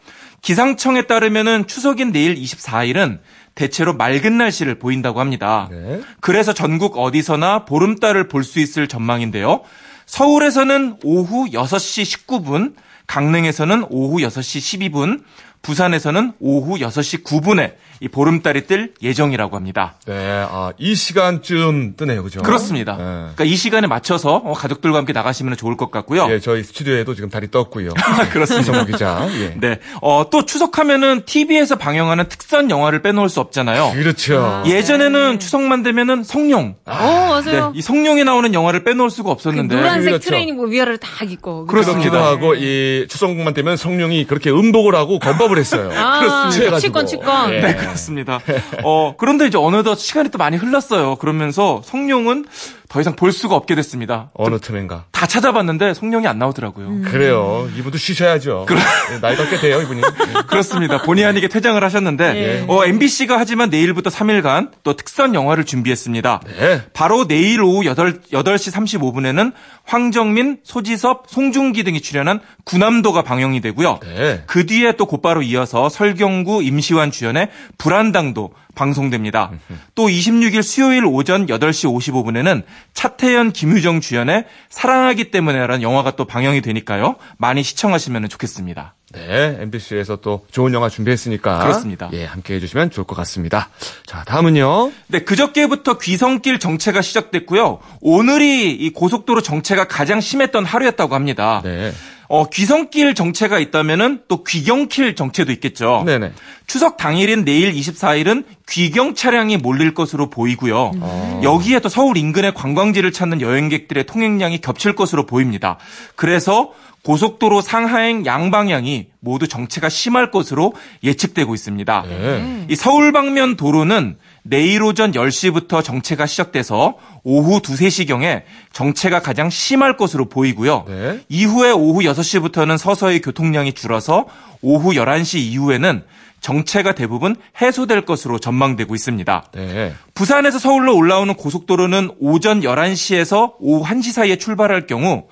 기상청에 0.42 1.02
따르면은 1.02 1.66
추석인 1.66 2.12
내일 2.12 2.34
24일은 2.34 3.18
대체로 3.60 3.92
맑은 3.92 4.38
날씨를 4.38 4.76
보인다고 4.76 5.20
합니다. 5.20 5.68
네. 5.70 6.00
그래서 6.20 6.54
전국 6.54 6.96
어디서나 6.96 7.66
보름달을 7.66 8.26
볼 8.28 8.42
수 8.42 8.58
있을 8.58 8.88
전망인데요. 8.88 9.60
서울에서는 10.06 10.96
오후 11.04 11.50
6시 11.50 12.24
19분, 12.26 12.74
강릉에서는 13.06 13.84
오후 13.90 14.18
6시 14.18 14.90
12분, 14.90 15.22
부산에서는 15.62 16.32
오후 16.40 16.78
6시 16.78 17.22
9분에 17.22 17.74
이 18.02 18.08
보름달이 18.08 18.66
뜰 18.66 18.94
예정이라고 19.02 19.56
합니다. 19.56 19.94
네, 20.06 20.14
아, 20.50 20.72
이 20.78 20.94
시간쯤 20.94 21.96
뜨네요, 21.98 22.22
그죠? 22.22 22.40
그렇습니다. 22.40 22.96
네. 22.96 23.04
그러니까 23.04 23.44
이 23.44 23.54
시간에 23.56 23.86
맞춰서 23.86 24.36
어, 24.36 24.54
가족들과 24.54 24.96
함께 24.96 25.12
나가시면 25.12 25.58
좋을 25.58 25.76
것 25.76 25.90
같고요. 25.90 26.26
예, 26.30 26.40
저희 26.40 26.62
스튜디오에도 26.62 27.14
지금 27.14 27.28
달이 27.28 27.50
떴고요. 27.50 27.90
그렇습니다. 28.32 28.72
이성무 28.72 28.86
기자. 28.86 29.28
예. 29.40 29.54
네. 29.60 29.78
어, 30.00 30.24
또 30.30 30.46
추석하면은 30.46 31.24
TV에서 31.26 31.76
방영하는 31.76 32.28
특선 32.30 32.70
영화를 32.70 33.02
빼놓을 33.02 33.28
수 33.28 33.40
없잖아요. 33.40 33.92
그렇죠. 33.92 34.62
예전에는 34.66 35.38
추석만 35.38 35.82
되면은 35.82 36.24
성룡. 36.24 36.76
어, 36.86 36.92
맞아요. 36.94 37.72
네, 37.72 37.78
이 37.78 37.82
성룡이 37.82 38.24
나오는 38.24 38.54
영화를 38.54 38.82
빼놓을 38.82 39.10
수가 39.10 39.26
그 39.26 39.32
없었는데. 39.32 39.76
노란색 39.76 40.04
그렇죠. 40.12 40.24
트레이닝 40.24 40.56
뭐 40.56 40.64
위아래를 40.66 40.96
다 40.96 41.24
입고. 41.26 41.66
그렇습니다. 41.66 42.10
그렇기도 42.10 42.24
하고 42.24 42.54
이 42.54 43.06
추석만 43.10 43.52
되면 43.52 43.76
성룡이 43.76 44.24
그렇게 44.24 44.50
음복을 44.50 44.94
하고 44.94 45.18
건법을 45.18 45.58
했어요. 45.58 45.90
아, 45.94 46.48
취해가지고. 46.50 46.78
치권, 46.80 47.06
치권. 47.06 47.52
예. 47.52 47.60
네, 47.60 47.89
그렇습니다. 47.90 48.40
어, 48.82 49.14
그런데 49.16 49.46
이제 49.46 49.58
어느덧 49.58 49.96
시간이 49.96 50.30
또 50.30 50.38
많이 50.38 50.56
흘렀어요. 50.56 51.16
그러면서 51.16 51.82
성룡은 51.84 52.44
더 52.90 53.00
이상 53.00 53.14
볼 53.14 53.30
수가 53.30 53.54
없게 53.54 53.76
됐습니다. 53.76 54.30
어느 54.34 54.58
틈인가. 54.58 55.04
다 55.12 55.24
찾아봤는데 55.24 55.94
성룡이 55.94 56.26
안 56.26 56.40
나오더라고요. 56.40 56.88
음. 56.88 57.02
그래요. 57.02 57.70
이분도 57.76 57.98
쉬셔야죠. 57.98 58.66
예, 59.12 59.18
나이가 59.20 59.48
꽤 59.48 59.58
돼요, 59.58 59.80
이분이. 59.80 60.00
예. 60.00 60.42
그렇습니다. 60.50 61.00
본의 61.02 61.24
아니게 61.24 61.46
퇴장을 61.46 61.82
하셨는데 61.82 62.24
예. 62.34 62.64
어, 62.66 62.84
MBC가 62.84 63.38
하지만 63.38 63.70
내일부터 63.70 64.10
3일간 64.10 64.72
또 64.82 64.96
특선 64.96 65.36
영화를 65.36 65.64
준비했습니다. 65.64 66.40
네. 66.58 66.82
바로 66.92 67.28
내일 67.28 67.62
오후 67.62 67.84
8, 67.84 68.22
8시 68.22 68.72
35분에는 68.72 69.52
황정민, 69.84 70.58
소지섭, 70.64 71.26
송중기 71.28 71.84
등이 71.84 72.00
출연한 72.00 72.40
구남도가 72.64 73.22
방영이 73.22 73.60
되고요. 73.60 74.00
네. 74.02 74.42
그 74.46 74.66
뒤에 74.66 74.96
또 74.96 75.06
곧바로 75.06 75.42
이어서 75.42 75.88
설경구, 75.88 76.64
임시완 76.64 77.12
주연의 77.12 77.50
불안당도 77.78 78.50
방송됩니다. 78.74 79.50
또 79.94 80.08
26일 80.08 80.62
수요일 80.62 81.04
오전 81.04 81.46
8시 81.46 81.92
55분에는 81.92 82.62
차태현, 82.94 83.52
김유정 83.52 84.00
주연의 84.00 84.44
사랑하기 84.68 85.30
때문에라는 85.30 85.82
영화가 85.82 86.16
또 86.16 86.24
방영이 86.24 86.60
되니까요. 86.60 87.16
많이 87.38 87.62
시청하시면 87.62 88.28
좋겠습니다. 88.28 88.94
네, 89.12 89.56
MBC에서 89.60 90.16
또 90.16 90.46
좋은 90.52 90.72
영화 90.72 90.88
준비했으니까. 90.88 91.58
그렇습니다. 91.58 92.08
예, 92.12 92.24
함께 92.24 92.54
해주시면 92.54 92.90
좋을 92.90 93.06
것 93.06 93.16
같습니다. 93.16 93.68
자, 94.06 94.22
다음은요. 94.24 94.92
네, 95.08 95.20
그저께부터 95.20 95.98
귀성길 95.98 96.60
정체가 96.60 97.02
시작됐고요. 97.02 97.80
오늘이 98.00 98.70
이 98.70 98.90
고속도로 98.90 99.42
정체가 99.42 99.88
가장 99.88 100.20
심했던 100.20 100.64
하루였다고 100.64 101.14
합니다. 101.16 101.60
네. 101.64 101.92
어, 102.30 102.48
귀성길 102.48 103.16
정체가 103.16 103.58
있다면은 103.58 104.20
또 104.28 104.44
귀경길 104.44 105.16
정체도 105.16 105.50
있겠죠. 105.50 106.04
네네. 106.06 106.30
추석 106.68 106.96
당일인 106.96 107.44
내일 107.44 107.72
24일은 107.72 108.44
귀경 108.68 109.16
차량이 109.16 109.56
몰릴 109.56 109.94
것으로 109.94 110.30
보이고요. 110.30 110.92
어. 111.00 111.40
여기에 111.42 111.80
또 111.80 111.88
서울 111.88 112.16
인근의 112.16 112.54
관광지를 112.54 113.10
찾는 113.10 113.40
여행객들의 113.40 114.06
통행량이 114.06 114.60
겹칠 114.60 114.94
것으로 114.94 115.26
보입니다. 115.26 115.78
그래서 116.14 116.70
고속도로 117.02 117.62
상하행 117.62 118.24
양방향이 118.24 119.08
모두 119.18 119.48
정체가 119.48 119.88
심할 119.88 120.30
것으로 120.30 120.74
예측되고 121.02 121.52
있습니다. 121.52 122.04
네. 122.08 122.66
이 122.70 122.76
서울 122.76 123.10
방면 123.10 123.56
도로는 123.56 124.16
내일 124.42 124.82
오전 124.82 125.12
10시부터 125.12 125.84
정체가 125.84 126.26
시작돼서 126.26 126.94
오후 127.22 127.58
2, 127.58 127.60
3시경에 127.60 128.42
정체가 128.72 129.20
가장 129.20 129.50
심할 129.50 129.96
것으로 129.96 130.28
보이고요. 130.28 130.84
네. 130.88 131.20
이후에 131.28 131.70
오후 131.72 132.00
6시부터는 132.00 132.78
서서히 132.78 133.20
교통량이 133.20 133.74
줄어서 133.74 134.26
오후 134.62 134.92
11시 134.92 135.38
이후에는 135.38 136.04
정체가 136.40 136.94
대부분 136.94 137.36
해소될 137.60 138.06
것으로 138.06 138.38
전망되고 138.38 138.94
있습니다. 138.94 139.44
네. 139.52 139.92
부산에서 140.14 140.58
서울로 140.58 140.96
올라오는 140.96 141.34
고속도로는 141.34 142.12
오전 142.18 142.62
11시에서 142.62 143.54
오후 143.58 143.84
1시 143.84 144.12
사이에 144.12 144.36
출발할 144.36 144.86
경우 144.86 145.24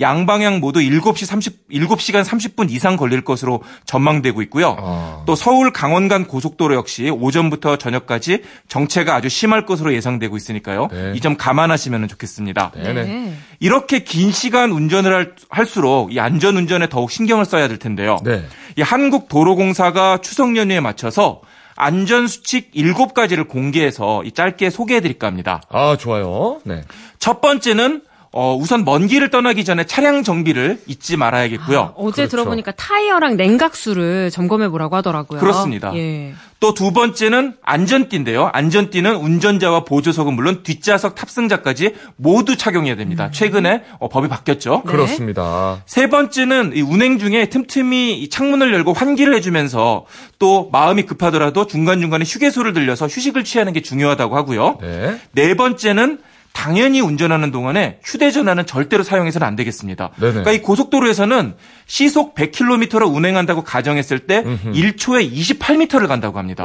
양방향 0.00 0.60
모두 0.60 0.80
7시 0.80 1.24
30, 1.24 1.68
7시간 1.68 2.24
30분 2.24 2.70
이상 2.70 2.96
걸릴 2.96 3.22
것으로 3.22 3.62
전망되고 3.86 4.42
있고요. 4.42 4.76
아. 4.78 5.22
또 5.26 5.34
서울 5.36 5.72
강원 5.72 6.08
간 6.08 6.26
고속도로 6.26 6.74
역시 6.74 7.10
오전부터 7.10 7.76
저녁까지 7.76 8.42
정체가 8.68 9.14
아주 9.14 9.28
심할 9.28 9.66
것으로 9.66 9.94
예상되고 9.94 10.36
있으니까요. 10.36 10.88
네. 10.90 11.12
이점 11.14 11.36
감안하시면 11.36 12.08
좋겠습니다. 12.08 12.72
네네. 12.72 13.34
이렇게 13.60 14.00
긴 14.00 14.32
시간 14.32 14.72
운전을 14.72 15.14
할, 15.14 15.34
할수록 15.48 16.12
이 16.12 16.18
안전 16.18 16.56
운전에 16.56 16.88
더욱 16.88 17.10
신경을 17.10 17.44
써야 17.44 17.68
될 17.68 17.78
텐데요. 17.78 18.18
네. 18.24 18.44
이 18.76 18.82
한국도로공사가 18.82 20.18
추석 20.18 20.56
연휴에 20.56 20.80
맞춰서 20.80 21.40
안전 21.76 22.26
수칙 22.26 22.72
7가지를 22.72 23.48
공개해서 23.48 24.22
이 24.24 24.32
짧게 24.32 24.70
소개해 24.70 25.00
드릴까 25.00 25.26
합니다. 25.26 25.62
아, 25.70 25.96
좋아요. 25.96 26.60
네. 26.64 26.82
첫 27.18 27.40
번째는 27.40 28.02
어, 28.36 28.56
우선 28.56 28.84
먼 28.84 29.06
길을 29.06 29.30
떠나기 29.30 29.64
전에 29.64 29.86
차량 29.86 30.24
정비를 30.24 30.80
잊지 30.88 31.16
말아야겠고요. 31.16 31.94
어제 31.96 32.22
그렇죠. 32.22 32.30
들어보니까 32.30 32.72
타이어랑 32.72 33.36
냉각수를 33.36 34.32
점검해 34.32 34.70
보라고 34.70 34.96
하더라고요. 34.96 35.38
그렇습니다. 35.38 35.94
예. 35.94 36.34
또두 36.58 36.92
번째는 36.92 37.54
안전띠인데요. 37.62 38.50
안전띠는 38.52 39.14
운전자와 39.14 39.84
보조석은 39.84 40.34
물론 40.34 40.64
뒷좌석 40.64 41.14
탑승자까지 41.14 41.94
모두 42.16 42.56
착용해야 42.56 42.96
됩니다. 42.96 43.30
최근에 43.30 43.84
어, 44.00 44.08
법이 44.08 44.26
바뀌었죠. 44.26 44.82
네. 44.84 44.90
그렇습니다. 44.90 45.82
세 45.86 46.08
번째는 46.08 46.72
이 46.74 46.80
운행 46.80 47.20
중에 47.20 47.46
틈틈이 47.50 48.18
이 48.18 48.28
창문을 48.30 48.74
열고 48.74 48.94
환기를 48.94 49.32
해주면서 49.36 50.06
또 50.40 50.70
마음이 50.72 51.04
급하더라도 51.04 51.68
중간중간에 51.68 52.24
휴게소를 52.26 52.72
들려서 52.72 53.06
휴식을 53.06 53.44
취하는 53.44 53.72
게 53.72 53.80
중요하다고 53.80 54.36
하고요. 54.36 54.78
네. 54.80 55.20
네 55.30 55.54
번째는 55.54 56.18
당연히 56.54 57.00
운전하는 57.02 57.50
동안에 57.50 57.98
휴대전화는 58.04 58.64
절대로 58.64 59.02
사용해서는 59.02 59.46
안 59.46 59.54
되겠습니다. 59.56 60.10
네네. 60.18 60.30
그러니까 60.30 60.52
이 60.52 60.62
고속도로에서는 60.62 61.54
시속 61.86 62.34
100km로 62.34 63.12
운행한다고 63.14 63.64
가정했을 63.64 64.20
때 64.20 64.42
1초에 64.44 65.30
28m를 65.30 66.08
간다고 66.08 66.38
합니다. 66.38 66.64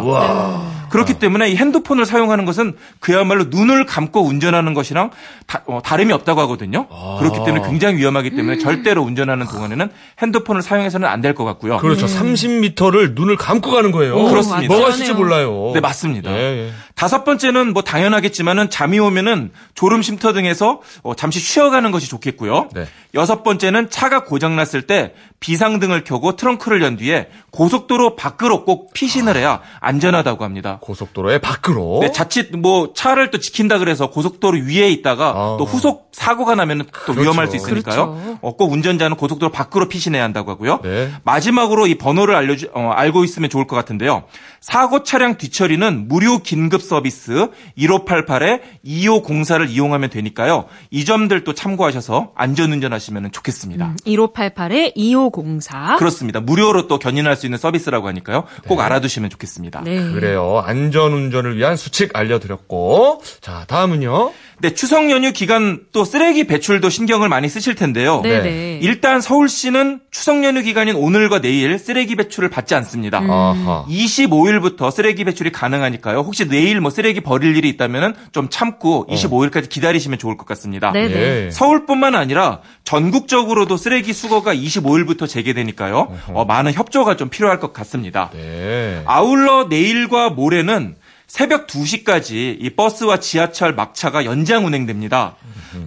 그렇기 0.89 1.15
때문에 1.15 1.49
이 1.49 1.55
핸드폰을 1.57 2.05
사용하는 2.05 2.45
것은 2.45 2.75
그야말로 2.99 3.45
눈을 3.49 3.85
감고 3.85 4.21
운전하는 4.23 4.73
것이랑 4.73 5.09
다, 5.47 5.63
름이 5.97 6.13
없다고 6.13 6.39
하거든요. 6.41 6.87
그렇기 7.19 7.43
때문에 7.43 7.67
굉장히 7.67 7.97
위험하기 7.97 8.35
때문에 8.35 8.57
절대로 8.59 9.01
운전하는 9.03 9.45
동안에는 9.47 9.89
핸드폰을 10.21 10.61
사용해서는 10.61 11.07
안 11.07 11.19
될 11.21 11.33
것 11.33 11.43
같고요. 11.45 11.77
그렇죠. 11.77 12.05
30m를 12.05 13.13
눈을 13.15 13.35
감고 13.35 13.71
가는 13.71 13.91
거예요. 13.91 14.15
오, 14.17 14.29
그렇습니다. 14.29 14.67
뭐가. 14.73 14.89
있을지 14.89 15.13
몰라요. 15.13 15.71
네, 15.73 15.79
맞습니다. 15.79 16.31
예, 16.31 16.67
예. 16.67 16.69
다섯 16.99 17.23
번째는 17.23 17.71
뭐 17.71 17.81
당연하겠지만은 17.81 18.69
잠이 18.69 18.99
오면은 18.99 19.51
졸음 19.73 20.01
쉼터 20.01 20.33
등에서 20.33 20.81
어, 21.01 21.15
잠시 21.15 21.39
쉬어가는 21.39 21.91
것이 21.91 22.09
좋겠고요. 22.09 22.67
네. 22.73 22.87
여섯 23.13 23.41
번째는 23.41 23.89
차가 23.89 24.25
고장 24.25 24.57
났을 24.57 24.81
때 24.81 25.13
비상등을 25.39 26.03
켜고 26.03 26.35
트렁크를 26.35 26.83
연 26.83 26.97
뒤에 26.97 27.29
고속도로 27.51 28.17
밖으로 28.17 28.65
꼭 28.65 28.93
피신을 28.93 29.37
해야 29.37 29.61
안전하다고 29.79 30.43
합니다. 30.43 30.79
고속도로의 30.81 31.39
밖으로. 31.39 31.99
네, 32.01 32.11
자칫 32.11 32.53
뭐 32.57 32.91
차를 32.93 33.31
또 33.31 33.39
지킨다 33.39 33.79
그래서 33.79 34.09
고속도로 34.09 34.59
위에 34.65 34.89
있다가 34.91 35.29
아. 35.29 35.55
또 35.57 35.63
후속 35.63 36.09
사고가 36.11 36.55
나면 36.55 36.79
또 36.79 37.13
그렇죠. 37.13 37.21
위험할 37.21 37.47
수 37.47 37.55
있으니까요. 37.55 38.11
그렇죠. 38.11 38.39
어, 38.41 38.55
꼭 38.57 38.73
운전자는 38.73 39.15
고속도로 39.15 39.53
밖으로 39.53 39.87
피신해야 39.87 40.21
한다고 40.21 40.51
하고요. 40.51 40.81
네. 40.83 41.09
마지막으로 41.23 41.87
이 41.87 41.95
번호를 41.95 42.35
알려주, 42.35 42.71
어, 42.73 42.91
알고 42.93 43.23
있으면 43.23 43.49
좋을 43.49 43.67
것 43.67 43.77
같은데요. 43.77 44.25
사고 44.59 45.03
차량 45.03 45.37
뒤처리는 45.37 46.09
무료 46.09 46.39
긴급 46.39 46.81
서비스 46.89 47.47
1588에 47.77 48.61
2504를 48.85 49.69
이용하면 49.69 50.09
되니까요. 50.09 50.65
이 50.91 51.05
점들도 51.05 51.53
참고하셔서 51.53 52.33
안전운전 52.35 52.91
하시면 52.91 53.31
좋겠습니다. 53.31 53.95
1588에 54.05 54.91
2504. 54.95 55.97
그렇습니다. 55.97 56.39
무료로 56.39 56.87
또 56.87 56.99
견인할 56.99 57.35
수 57.35 57.45
있는 57.45 57.57
서비스라고 57.57 58.07
하니까요. 58.07 58.43
꼭 58.67 58.81
알아두시면 58.81 59.29
좋겠습니다. 59.29 59.81
네. 59.85 60.11
그래요. 60.11 60.61
안전운전을 60.65 61.55
위한 61.57 61.77
수칙 61.77 62.15
알려드렸고. 62.15 63.21
자, 63.41 63.65
다음은요. 63.67 64.31
네, 64.61 64.73
추석 64.73 65.09
연휴 65.09 65.31
기간 65.31 65.79
또 65.93 66.03
쓰레기 66.03 66.45
배출도 66.45 66.89
신경을 66.89 67.29
많이 67.29 67.47
쓰실 67.47 67.75
텐데요. 67.75 68.19
네, 68.21 68.41
네. 68.41 68.43
네. 68.43 68.79
일단 68.81 69.21
서울시는 69.21 70.01
추석 70.11 70.43
연휴 70.43 70.61
기간인 70.61 70.95
오늘과 70.95 71.39
내일 71.39 71.79
쓰레기 71.79 72.15
배출을 72.15 72.49
받지 72.49 72.75
않습니다. 72.75 73.19
음. 73.19 73.31
아하. 73.31 73.85
25일부터 73.87 74.91
쓰레기 74.91 75.23
배출이 75.23 75.51
가능하니까요. 75.51 76.19
혹시 76.19 76.47
내일 76.47 76.81
뭐 76.81 76.91
쓰레기 76.91 77.21
버릴 77.21 77.55
일이 77.55 77.69
있다면 77.69 78.15
좀 78.33 78.49
참고 78.49 79.07
25일까지 79.07 79.69
기다리시면 79.69 80.19
좋을 80.19 80.35
것 80.35 80.45
같습니다. 80.47 80.91
네, 80.91 81.07
네. 81.07 81.45
예. 81.45 81.51
서울뿐만 81.51 82.15
아니라 82.15 82.59
전국적으로도 82.83 83.77
쓰레기 83.77 84.11
수거가 84.11 84.53
25일부터 84.53 85.27
재개되니까요. 85.27 86.17
어, 86.33 86.45
많은 86.45 86.73
협조가 86.73 87.15
좀 87.15 87.29
필요할 87.29 87.59
것 87.59 87.71
같습니다. 87.71 88.29
네. 88.33 89.01
아울러 89.05 89.67
내일과 89.69 90.29
모레는 90.29 90.95
새벽 91.29 91.67
2시까지 91.67 92.57
이 92.59 92.69
버스와 92.71 93.19
지하철 93.19 93.73
막차가 93.73 94.25
연장 94.25 94.65
운행됩니다. 94.65 95.35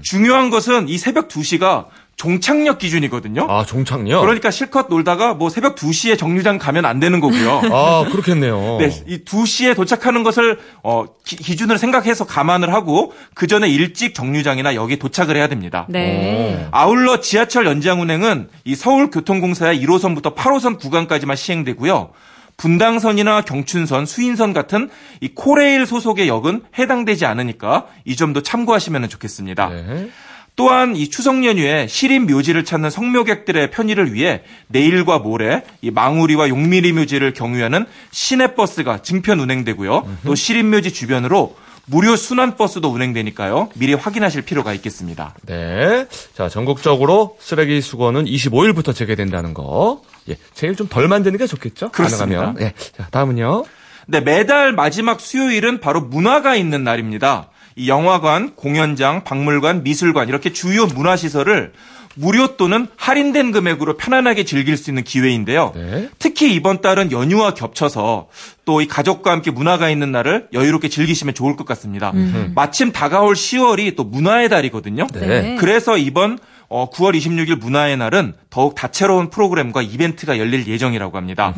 중요한 0.00 0.50
것은 0.50 0.88
이 0.88 0.96
새벽 0.96 1.26
2시가 1.26 1.86
종착역 2.14 2.78
기준이거든요. 2.78 3.48
아, 3.50 3.64
종착요? 3.64 4.20
그러니까 4.20 4.52
실컷 4.52 4.86
놀다가 4.88 5.34
뭐 5.34 5.50
새벽 5.50 5.74
2시에 5.74 6.16
정류장 6.16 6.58
가면 6.58 6.84
안 6.84 7.00
되는 7.00 7.18
거고요. 7.18 7.60
아, 7.74 8.04
그렇겠네요. 8.08 8.76
네, 8.78 8.90
이 9.08 9.24
2시에 9.24 9.74
도착하는 9.74 10.22
것을 10.22 10.60
어, 10.84 11.06
기, 11.24 11.56
준으로 11.56 11.76
생각해서 11.76 12.24
감안을 12.24 12.72
하고 12.72 13.12
그 13.34 13.48
전에 13.48 13.68
일찍 13.68 14.14
정류장이나 14.14 14.76
여기 14.76 14.96
도착을 14.96 15.36
해야 15.36 15.48
됩니다. 15.48 15.86
네. 15.88 16.68
아울러 16.70 17.20
지하철 17.20 17.66
연장 17.66 18.00
운행은 18.00 18.48
이 18.64 18.76
서울교통공사의 18.76 19.84
1호선부터 19.84 20.36
8호선 20.36 20.78
구간까지만 20.78 21.34
시행되고요. 21.34 22.12
분당선이나 22.62 23.40
경춘선, 23.40 24.06
수인선 24.06 24.52
같은 24.52 24.88
이 25.20 25.30
코레일 25.34 25.84
소속의 25.84 26.28
역은 26.28 26.62
해당되지 26.78 27.26
않으니까 27.26 27.86
이 28.04 28.14
점도 28.14 28.40
참고하시면 28.40 29.08
좋겠습니다. 29.08 29.68
네. 29.68 30.10
또한 30.54 30.94
이 30.94 31.10
추석 31.10 31.44
연휴에 31.44 31.88
시립 31.88 32.20
묘지를 32.30 32.64
찾는 32.64 32.90
성묘객들의 32.90 33.72
편의를 33.72 34.14
위해 34.14 34.42
내일과 34.68 35.18
모레 35.18 35.64
이 35.80 35.90
망우리와 35.90 36.50
용미리 36.50 36.92
묘지를 36.92 37.32
경유하는 37.32 37.84
시내버스가 38.12 39.02
증편 39.02 39.40
운행되고요. 39.40 40.18
또 40.24 40.34
시립 40.36 40.66
묘지 40.66 40.92
주변으로 40.92 41.56
무료 41.86 42.14
순환 42.14 42.56
버스도 42.56 42.90
운행되니까요. 42.90 43.70
미리 43.74 43.94
확인하실 43.94 44.42
필요가 44.42 44.72
있겠습니다. 44.74 45.34
네. 45.46 46.06
자, 46.34 46.48
전국적으로 46.48 47.36
쓰레기 47.40 47.80
수거는 47.80 48.26
25일부터 48.26 48.94
재개된다는 48.94 49.52
거. 49.52 50.02
예. 50.28 50.36
제일 50.54 50.76
좀 50.76 50.88
덜 50.88 51.08
만드는 51.08 51.38
게 51.38 51.46
좋겠죠? 51.46 51.90
그렇습니다. 51.90 52.26
가능하면. 52.40 52.62
예. 52.62 52.72
자, 52.96 53.08
다음은요. 53.10 53.64
네, 54.06 54.20
매달 54.20 54.72
마지막 54.72 55.20
수요일은 55.20 55.80
바로 55.80 56.00
문화가 56.00 56.56
있는 56.56 56.84
날입니다. 56.84 57.48
이 57.76 57.88
영화관, 57.88 58.54
공연장, 58.54 59.24
박물관, 59.24 59.82
미술관 59.84 60.28
이렇게 60.28 60.52
주요 60.52 60.86
문화시설을 60.86 61.72
무료 62.14 62.58
또는 62.58 62.88
할인된 62.96 63.52
금액으로 63.52 63.96
편안하게 63.96 64.44
즐길 64.44 64.76
수 64.76 64.90
있는 64.90 65.02
기회인데요. 65.02 65.72
네. 65.74 66.10
특히 66.18 66.54
이번 66.54 66.82
달은 66.82 67.10
연휴와 67.10 67.54
겹쳐서 67.54 68.28
또 68.66 68.82
이 68.82 68.86
가족과 68.86 69.30
함께 69.30 69.50
문화가 69.50 69.88
있는 69.88 70.12
날을 70.12 70.48
여유롭게 70.52 70.90
즐기시면 70.90 71.32
좋을 71.32 71.56
것 71.56 71.66
같습니다. 71.66 72.12
마침 72.54 72.92
다가올 72.92 73.34
10월이 73.34 73.96
또 73.96 74.04
문화의 74.04 74.50
달이거든요. 74.50 75.06
네. 75.14 75.56
그래서 75.58 75.96
이번 75.96 76.38
어, 76.72 76.88
9월 76.90 77.14
26일 77.16 77.58
문화의 77.58 77.96
날은 77.98 78.32
더욱 78.48 78.74
다채로운 78.74 79.28
프로그램과 79.30 79.82
이벤트가 79.82 80.38
열릴 80.38 80.66
예정이라고 80.66 81.16
합니다. 81.16 81.54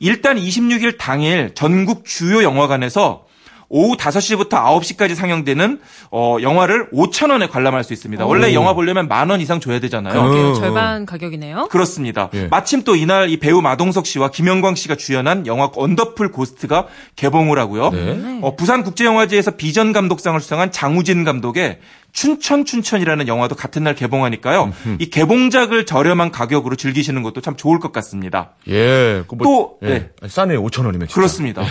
일단 0.00 0.36
26일 0.36 0.98
당일 0.98 1.52
전국 1.54 2.04
주요 2.04 2.42
영화관에서 2.42 3.26
오후 3.72 3.96
5시부터 3.96 4.48
9시까지 4.50 5.14
상영되는 5.14 5.78
어, 6.10 6.38
영화를 6.42 6.90
5천 6.90 7.30
원에 7.30 7.46
관람할 7.46 7.84
수 7.84 7.92
있습니다. 7.92 8.26
원래 8.26 8.52
영화 8.52 8.72
보려면 8.74 9.06
만 9.06 9.30
원 9.30 9.40
이상 9.40 9.60
줘야 9.60 9.78
되잖아요. 9.78 10.12
그러게요. 10.20 10.48
어. 10.48 10.54
절반 10.54 11.06
가격이네요. 11.06 11.68
그렇습니다. 11.68 12.30
예. 12.34 12.48
마침 12.48 12.82
또 12.82 12.96
이날 12.96 13.30
이 13.30 13.36
배우 13.36 13.62
마동석 13.62 14.06
씨와 14.06 14.32
김영광 14.32 14.74
씨가 14.74 14.96
주연한 14.96 15.46
영화 15.46 15.70
원더풀 15.76 16.32
고스트가 16.32 16.88
개봉을 17.14 17.60
하고요. 17.60 17.90
네. 17.90 18.40
어, 18.42 18.56
부산국제영화제에서 18.56 19.52
비전 19.52 19.92
감독상을 19.92 20.40
수상한 20.40 20.72
장우진 20.72 21.22
감독의 21.22 21.78
춘천 22.12 22.64
춘천이라는 22.64 23.28
영화도 23.28 23.54
같은 23.54 23.84
날 23.84 23.94
개봉하니까요. 23.94 24.72
이 24.98 25.10
개봉작을 25.10 25.86
저렴한 25.86 26.30
가격으로 26.30 26.76
즐기시는 26.76 27.22
것도 27.22 27.40
참 27.40 27.56
좋을 27.56 27.78
것 27.78 27.92
같습니다. 27.92 28.50
예. 28.68 29.22
그 29.28 29.34
뭐, 29.34 29.44
또, 29.44 29.78
예. 29.88 30.10
네. 30.20 30.28
싸네요. 30.28 30.62
5천 30.64 30.86
원이면. 30.86 31.08
진짜. 31.08 31.14
그렇습니다. 31.14 31.62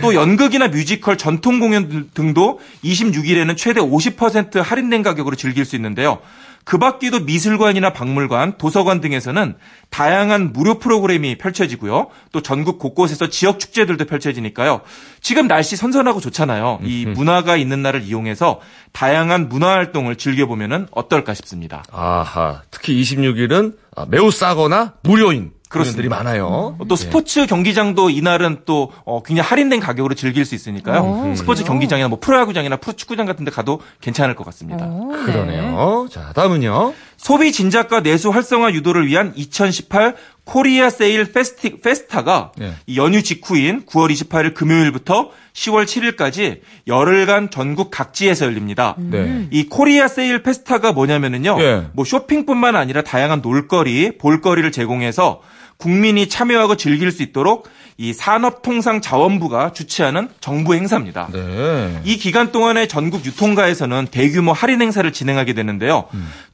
또 0.00 0.14
연극이나 0.14 0.68
뮤지컬, 0.68 1.16
전통 1.16 1.60
공연 1.60 2.10
등도 2.14 2.60
26일에는 2.84 3.56
최대 3.56 3.80
50% 3.80 4.62
할인된 4.62 5.02
가격으로 5.02 5.36
즐길 5.36 5.64
수 5.64 5.76
있는데요. 5.76 6.18
그 6.64 6.78
밖에도 6.78 7.20
미술관이나 7.20 7.92
박물관, 7.92 8.56
도서관 8.56 9.00
등에서는 9.00 9.56
다양한 9.90 10.52
무료 10.52 10.78
프로그램이 10.78 11.36
펼쳐지고요. 11.36 12.08
또 12.32 12.40
전국 12.40 12.78
곳곳에서 12.78 13.28
지역 13.28 13.60
축제들도 13.60 14.04
펼쳐지니까요. 14.06 14.80
지금 15.20 15.46
날씨 15.46 15.76
선선하고 15.76 16.20
좋잖아요. 16.20 16.80
이 16.82 17.04
문화가 17.06 17.56
있는 17.56 17.82
날을 17.82 18.02
이용해서 18.02 18.60
다양한 18.92 19.48
문화 19.48 19.68
활동을 19.72 20.16
즐겨보면 20.16 20.88
어떨까 20.90 21.34
싶습니다. 21.34 21.84
아하. 21.92 22.62
특히 22.70 23.00
26일은 23.00 23.76
아, 23.96 24.06
매우 24.08 24.30
싸거나 24.30 24.94
무료인 25.02 25.52
그런들이 25.74 26.08
그렇습니다. 26.08 26.16
많아요. 26.16 26.76
또 26.88 26.96
스포츠 26.96 27.46
경기장도 27.46 28.10
이날은 28.10 28.62
또 28.64 28.92
어, 29.04 29.22
굉장히 29.22 29.48
할인된 29.48 29.80
가격으로 29.80 30.14
즐길 30.14 30.44
수 30.44 30.54
있으니까요. 30.54 31.34
스포츠 31.36 31.64
경기장이나 31.64 32.08
뭐 32.08 32.18
프로야구장이나 32.20 32.76
프로축구장 32.76 33.26
같은 33.26 33.44
데 33.44 33.50
가도 33.50 33.80
괜찮을 34.00 34.34
것 34.34 34.44
같습니다. 34.46 34.86
오, 34.86 35.14
네. 35.14 35.24
그러네요. 35.24 36.08
자, 36.10 36.32
다음은요. 36.34 36.94
소비 37.16 37.52
진작과 37.52 38.02
내수 38.02 38.30
활성화 38.30 38.72
유도를 38.72 39.06
위한 39.06 39.32
2018 39.34 40.14
코리아 40.44 40.90
세일 40.90 41.32
페스티, 41.32 41.80
페스타가 41.80 42.52
네. 42.58 42.74
이 42.86 42.98
연휴 42.98 43.22
직후인 43.22 43.86
9월 43.86 44.10
28일 44.12 44.52
금요일부터 44.54 45.30
10월 45.54 45.84
7일까지 45.86 46.60
열흘간 46.86 47.50
전국 47.50 47.90
각지에서 47.90 48.44
열립니다. 48.44 48.94
네. 48.98 49.48
이 49.50 49.68
코리아 49.68 50.06
세일 50.06 50.42
페스타가 50.42 50.92
뭐냐면은요. 50.92 51.56
예. 51.60 51.86
뭐 51.94 52.04
쇼핑뿐만 52.04 52.76
아니라 52.76 53.00
다양한 53.02 53.40
놀거리, 53.40 54.18
볼거리를 54.18 54.70
제공해서 54.70 55.40
국민이 55.76 56.28
참여하고 56.28 56.76
즐길 56.76 57.10
수 57.12 57.22
있도록 57.22 57.68
이 57.96 58.12
산업통상자원부가 58.12 59.72
주최하는 59.72 60.28
정부 60.40 60.74
행사입니다. 60.74 61.28
네. 61.32 62.00
이 62.04 62.16
기간 62.16 62.50
동안에 62.50 62.88
전국 62.88 63.24
유통가에서는 63.24 64.08
대규모 64.10 64.52
할인 64.52 64.82
행사를 64.82 65.10
진행하게 65.12 65.52
되는데요. 65.52 66.04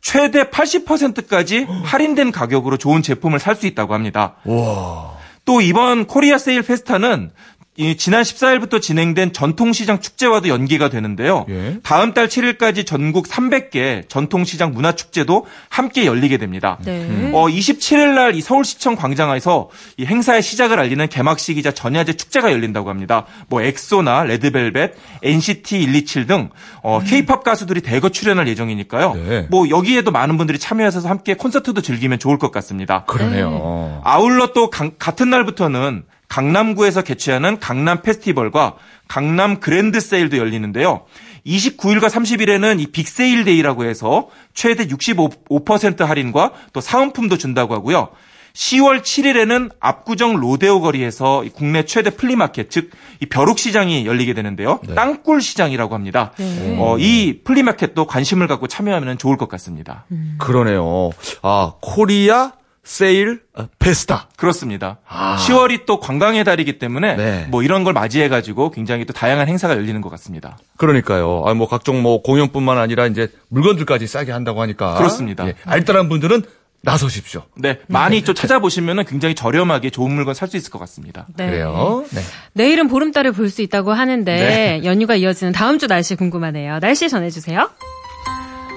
최대 0.03 0.45
80%까지 0.45 1.67
할인된 1.85 2.31
가격으로 2.33 2.77
좋은 2.77 3.03
제품을 3.03 3.39
살 3.39 3.57
수 3.57 3.67
있다고 3.67 3.95
합니다. 3.95 4.37
와. 4.45 5.13
또 5.45 5.61
이번 5.61 6.07
코리아 6.07 6.39
세일 6.39 6.63
페스타는 6.63 7.31
이 7.77 7.97
지난 7.97 8.23
14일부터 8.23 8.83
진행된 8.83 9.33
전통시장 9.33 10.01
축제와도 10.01 10.49
연계가 10.49 10.91
되는데요. 10.91 11.47
예. 11.49 11.79
다음 11.83 12.13
달 12.13 12.27
7일까지 12.29 12.85
전국 12.85 13.27
300개 13.29 14.07
전통시장 14.09 14.73
문화축제도 14.73 15.47
함께 15.71 16.05
열리게 16.05 16.37
됩니다. 16.37 16.79
네. 16.85 17.31
어, 17.33 17.47
27일 17.47 18.15
날 18.15 18.35
이 18.35 18.41
서울시청 18.43 18.97
광장에서 18.97 19.71
이 19.97 20.05
행사의 20.05 20.43
시작을 20.43 20.79
알리는 20.79 21.07
개막식이자 21.09 21.71
전야제 21.73 22.15
축제가 22.15 22.53
열린다고 22.53 22.91
합니다. 22.91 23.25
뭐 23.49 23.63
엑소나 23.63 24.25
레드벨벳, 24.25 24.95
NCT 25.23 25.87
127 25.87 26.27
등 26.27 26.51
어, 26.83 27.01
K-팝 27.07 27.45
가수들이 27.45 27.81
대거 27.83 28.09
출연할 28.11 28.47
예정이니까요. 28.49 29.15
네. 29.15 29.47
뭐 29.49 29.71
여기에도 29.71 30.11
많은 30.11 30.37
분들이 30.37 30.59
참여하셔서 30.59 31.09
함께 31.09 31.35
콘서트도 31.35 31.81
즐기면 31.83 32.19
좋을 32.19 32.37
것 32.39 32.51
같습니다. 32.51 33.05
그러네요. 33.05 34.03
아울러 34.05 34.49
또 34.53 34.71
강- 34.71 34.93
같은 34.99 35.31
날부터는 35.31 36.03
강남구에서 36.31 37.03
개최하는 37.03 37.59
강남 37.59 38.01
페스티벌과 38.03 38.77
강남 39.09 39.61
그랜드 39.61 40.01
세일도 40.01 40.39
열리는데요. 40.39 41.03
29일과 41.47 42.09
30일에는 42.09 42.81
이 42.81 42.87
big 42.87 43.12
sale 43.12 43.45
day라고 43.45 43.85
해서 43.85 44.29
최대 44.55 44.87
65% 44.87 46.05
할인과 46.07 46.53
또 46.73 46.81
사은품도 46.81 47.37
준다고 47.37 47.75
하고요. 47.75 48.11
10월 48.53 49.03
7일에는 49.03 49.71
압구정 49.81 50.37
로데오 50.37 50.81
거리에서 50.81 51.45
이 51.45 51.51
국내 51.51 51.85
최대 51.85 52.11
flea 52.11 52.32
market, 52.32 52.69
즉, 52.71 52.91
이 53.21 53.27
벼룩시장이 53.27 54.07
열리게 54.07 54.35
되는데요. 54.35 54.81
땅굴 54.95 55.41
시장이라고 55.41 55.95
합니다. 55.95 56.33
어, 56.79 56.97
이 56.99 57.41
flea 57.45 57.65
market도 57.65 58.07
관심을 58.07 58.49
갖고 58.49 58.67
참여하면 58.67 59.19
좋을 59.19 59.37
것 59.37 59.49
같습니다. 59.49 60.05
그러네요. 60.39 61.11
아, 61.43 61.75
코리아 61.81 62.53
세일 62.83 63.41
어, 63.55 63.69
페스타. 63.79 64.29
그렇습니다. 64.37 64.99
10월이 65.09 65.85
또 65.87 66.01
관광의 66.01 66.45
달이기 66.45 66.79
때문에 66.79 67.17
네. 67.17 67.47
뭐 67.51 67.63
이런 67.63 67.85
걸 67.85 67.93
맞이해 67.93 68.29
가지고 68.29 68.71
굉장히 68.71 69.05
또 69.05 69.13
다양한 69.13 69.49
행사가 69.49 69.75
열리는 69.77 70.01
것 70.01 70.09
같습니다. 70.11 70.57
그러니까요. 70.79 71.45
아, 71.47 71.55
뭐 71.55 71.69
각종 71.69 72.03
뭐 72.03 72.23
공연뿐만 72.23 72.79
아니라 72.79 73.07
이제 73.07 73.29
물건들까지 73.49 74.07
싸게 74.07 74.33
한다고 74.33 74.63
하니까. 74.63 74.95
그렇습니다. 74.95 75.47
예, 75.47 75.55
알뜰한 75.67 76.09
분들은 76.09 76.43
나서십시오. 76.83 77.43
네, 77.57 77.79
많이 77.89 78.25
좀 78.25 78.35
찾아보시면 78.35 79.05
굉장히 79.05 79.35
저렴하게 79.35 79.91
좋은 79.91 80.11
물건 80.13 80.33
살 80.33 80.49
수 80.49 80.57
있을 80.57 80.71
것 80.71 80.79
같습니다. 80.79 81.27
네. 81.37 81.47
그래요. 81.51 82.07
네. 82.11 82.23
내일은 82.55 82.89
보름달을 82.89 83.33
볼 83.33 83.51
수 83.51 83.61
있다고 83.61 83.93
하는데 83.93 84.35
네. 84.35 84.81
연휴가 84.85 85.15
이어지는 85.15 85.53
다음 85.53 85.79
주 85.79 85.87
날씨 85.87 86.15
궁금하네요. 86.15 86.79
날씨 86.81 87.11
전해주세요. 87.11 87.69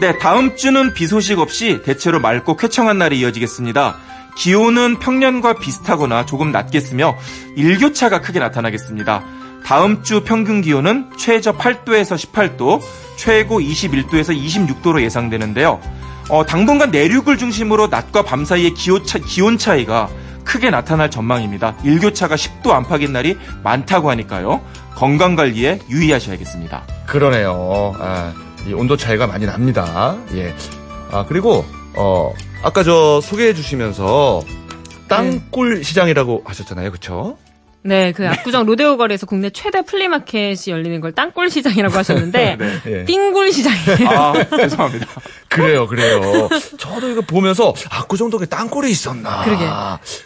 네, 0.01 0.17
다음 0.17 0.55
주는 0.55 0.93
비 0.93 1.07
소식 1.07 1.39
없이 1.39 1.81
대체로 1.83 2.19
맑고 2.19 2.57
쾌청한 2.57 2.97
날이 2.97 3.19
이어지겠습니다. 3.19 3.97
기온은 4.35 4.99
평년과 4.99 5.53
비슷하거나 5.53 6.25
조금 6.25 6.51
낮겠으며 6.51 7.15
일교차가 7.55 8.21
크게 8.21 8.39
나타나겠습니다. 8.39 9.23
다음 9.65 10.03
주 10.03 10.23
평균 10.23 10.61
기온은 10.61 11.09
최저 11.17 11.53
8도에서 11.53 12.17
18도, 12.17 12.81
최고 13.15 13.59
21도에서 13.59 14.35
26도로 14.37 15.01
예상되는데요. 15.01 15.79
어, 16.29 16.45
당분간 16.45 16.91
내륙을 16.91 17.37
중심으로 17.37 17.87
낮과 17.87 18.23
밤 18.23 18.43
사이의 18.43 18.73
기온, 18.73 19.05
차, 19.05 19.19
기온 19.19 19.57
차이가 19.57 20.09
크게 20.43 20.69
나타날 20.69 21.09
전망입니다. 21.09 21.75
일교차가 21.83 22.35
10도 22.35 22.71
안팎인 22.71 23.13
날이 23.13 23.37
많다고 23.63 24.09
하니까요. 24.09 24.61
건강 24.95 25.35
관리에 25.35 25.79
유의하셔야겠습니다. 25.89 26.83
그러네요. 27.05 27.93
아, 27.99 28.33
이 28.35 28.52
온도 28.71 28.95
차이가 28.95 29.27
많이 29.27 29.45
납니다. 29.45 30.15
예. 30.33 30.55
아, 31.11 31.25
그리고, 31.27 31.65
어, 31.95 32.33
아까 32.61 32.83
저 32.83 33.19
소개해 33.21 33.53
주시면서 33.53 34.41
땅굴 35.07 35.83
시장이라고 35.83 36.43
하셨잖아요. 36.45 36.91
그쵸? 36.91 37.37
네, 37.83 38.11
그 38.13 38.27
압구정 38.27 38.65
로데오 38.65 38.97
거리에서 38.97 39.25
국내 39.25 39.49
최대 39.49 39.81
flea 39.81 40.13
market이 40.13 40.69
열리는 40.69 41.01
걸 41.01 41.11
땅굴 41.11 41.49
시장이라고 41.49 41.97
하셨는데 41.97 42.57
예. 42.87 43.05
띵굴 43.05 43.51
시장이에요. 43.51 44.09
아, 44.09 44.33
죄송합니다. 44.57 45.07
그래요, 45.49 45.85
그래요. 45.87 46.49
저도 46.79 47.09
이거 47.09 47.21
보면서, 47.21 47.75
아, 47.91 48.05
그 48.07 48.17
정도의 48.17 48.47
땅굴이 48.47 48.89
있었나. 48.89 49.43
그러게. 49.43 49.65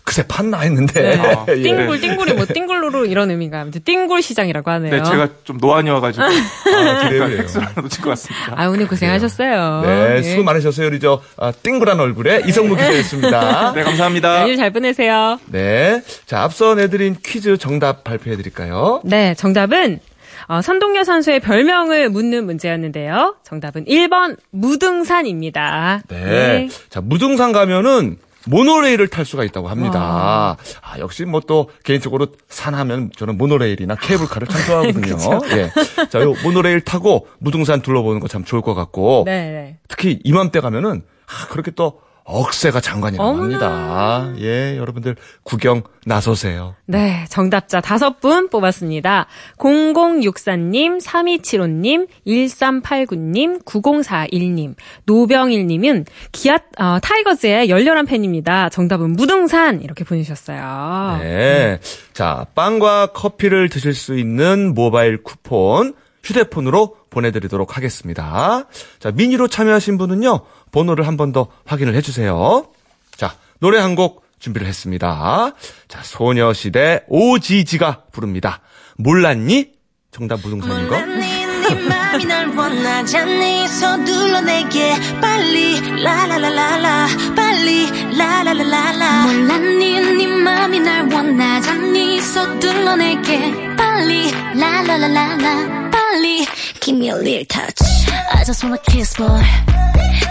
그새 0.06 0.24
팠나 0.24 0.62
했는데. 0.62 1.02
네. 1.02 1.46
예. 1.50 1.64
띵굴, 1.64 2.00
띵굴이 2.00 2.34
뭐 2.34 2.46
띵굴로로 2.46 3.06
이런 3.06 3.30
의미가 3.32 3.62
아무튼 3.62 3.82
띵굴 3.84 4.22
시장이라고 4.22 4.72
하네요. 4.72 4.92
네, 4.92 5.04
제가 5.04 5.28
좀 5.44 5.58
노안이어가지고 5.58 6.24
아, 6.24 7.10
그래요, 7.10 7.24
하나 7.24 7.72
놓친 7.82 8.02
것 8.04 8.12
같습니다. 8.12 8.54
아, 8.56 8.68
오늘 8.68 8.88
고생하셨어요. 8.88 9.82
네, 9.86 10.16
예. 10.18 10.22
수고 10.24 10.44
많으셨어요. 10.44 10.88
우리 10.88 11.02
저, 11.02 11.22
아, 11.36 11.52
띵굴한 11.52 12.00
얼굴에 12.00 12.44
이성무 12.48 12.76
기자였습니다. 12.78 13.74
네, 13.74 13.84
감사합니다. 13.84 14.44
연휴 14.44 14.56
잘 14.56 14.72
보내세요. 14.72 15.40
네. 15.48 16.02
자, 16.26 16.44
앞서 16.44 16.76
내드린 16.76 17.18
퀴즈 17.22 17.47
정답 17.56 18.04
발표해 18.04 18.36
드릴까요? 18.36 19.00
네, 19.06 19.34
정답은 19.36 20.00
어, 20.48 20.62
선동열 20.62 21.06
선수의 21.06 21.40
별명을 21.40 22.10
묻는 22.10 22.46
문제였는데요. 22.46 23.36
정답은 23.44 23.86
1번 23.86 24.38
무등산입니다. 24.52 26.02
네. 26.10 26.70
자, 26.90 27.02
무등산 27.02 27.52
가면은 27.52 28.18
모노레일을 28.46 29.10
탈 29.10 29.26
수가 29.26 29.44
있다고 29.44 29.68
합니다. 29.68 30.56
아, 30.82 31.00
역시 31.00 31.26
뭐 31.26 31.42
또 31.48 31.70
개인적으로 31.84 32.28
산하면 32.48 33.12
저는 33.16 33.38
모노레일이나 33.38 33.96
케이블카를 33.96 34.48
참 34.48 34.66
좋아하거든요. 34.66 35.18
예. 35.58 35.72
자, 36.10 36.22
요 36.22 36.34
모노레일 36.44 36.82
타고 36.82 37.28
무등산 37.40 37.82
둘러보는 37.82 38.22
거 38.22 38.28
참 38.28 38.44
좋을 38.46 38.62
것 38.62 38.74
같고 38.74 39.24
네, 39.26 39.52
네. 39.52 39.78
특히 39.90 40.20
이맘때 40.24 40.60
가면은 40.62 41.04
아, 41.26 41.48
그렇게 41.50 41.72
또 41.72 42.00
억새가 42.28 42.82
장관이라고 42.82 43.38
합니다. 43.38 44.34
예, 44.40 44.78
여러분들 44.78 45.16
구경 45.44 45.84
나서세요. 46.06 46.76
네, 46.86 47.26
정답자 47.30 47.80
다섯 47.80 48.20
분 48.20 48.50
뽑았습니다. 48.50 49.28
0064님, 49.58 51.02
3275님, 51.02 52.08
1389님, 52.28 53.64
9041님, 53.64 54.76
노병일님은 55.06 56.06
기아, 56.34 56.60
어, 56.78 57.00
타이거즈의 57.02 57.70
열렬한 57.70 58.06
팬입니다. 58.06 58.70
정답은 58.70 59.14
무등산! 59.14 59.82
이렇게 59.82 60.04
보내주셨어요. 60.04 61.20
네. 61.22 61.80
자, 62.12 62.46
빵과 62.56 63.14
커피를 63.14 63.70
드실 63.70 63.94
수 63.94 64.18
있는 64.18 64.74
모바일 64.74 65.24
쿠폰 65.24 65.94
휴대폰으로 66.24 66.97
보내드리도록 67.10 67.78
하겠습니다. 67.78 68.66
자, 69.00 69.12
미니로 69.12 69.48
참여하신 69.48 69.98
분은요, 69.98 70.42
번호를 70.72 71.08
한 71.08 71.18
번 71.18 71.32
더 71.32 71.48
확인을 71.66 71.96
해주세요. 71.96 72.68
자, 73.16 73.36
노래 73.60 73.80
한 73.80 73.96
곡 73.96 74.26
준비를 74.40 74.68
했습니다. 74.68 75.52
자, 75.88 76.00
소녀시대 76.04 77.06
오지지가 77.08 78.04
부릅니다. 78.12 78.62
몰랐니? 78.98 79.72
정답 80.12 80.40
무등산인 80.42 80.88
거. 80.88 80.96
몰랐니 81.00 81.48
네 81.68 81.76
맘이 81.90 82.26
날 82.26 82.48
원하잖니 82.56 83.68
서둘러 83.68 84.40
내게 84.42 84.94
빨리 85.20 85.82
라라라라라 86.04 87.08
빨리 87.36 87.90
라라라라라 88.18 89.26
몰랐니 89.26 90.00
네 90.18 90.28
맘이 90.28 90.80
날 90.80 91.12
원하잖니 91.12 92.22
서둘러 92.22 92.96
내게 92.96 93.76
빨리 93.76 94.32
라라라라라 94.32 95.90
빨리 95.92 96.46
Give 96.88 96.98
me 96.98 97.10
a 97.10 97.16
little 97.18 97.44
touch. 97.44 97.84
I 98.32 98.46
just 98.46 98.64
wanna 98.64 98.80
kiss 98.82 99.14
boy 99.18 99.44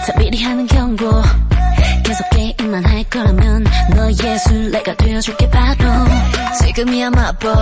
다 0.07 0.19
미리 0.19 0.42
하는 0.42 0.66
경고. 0.66 1.23
계속 2.03 2.31
게임만 2.31 2.83
할 2.83 3.05
거라면 3.11 3.66
너의 3.95 4.38
술래가 4.38 4.97
되어줄게 4.97 5.51
바로. 5.51 5.85
지금이야 6.59 7.09
my 7.09 7.38
boy. 7.38 7.55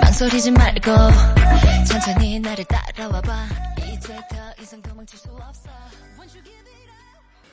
망설이지 0.00 0.52
말고 0.52 0.92
천천히 1.86 2.40
나를 2.40 2.64
따라와봐. 2.64 3.48
이제 3.80 4.14
더 4.30 4.62
이상 4.62 4.80
도망칠 4.80 5.18
수 5.18 5.28
없어? 5.28 5.68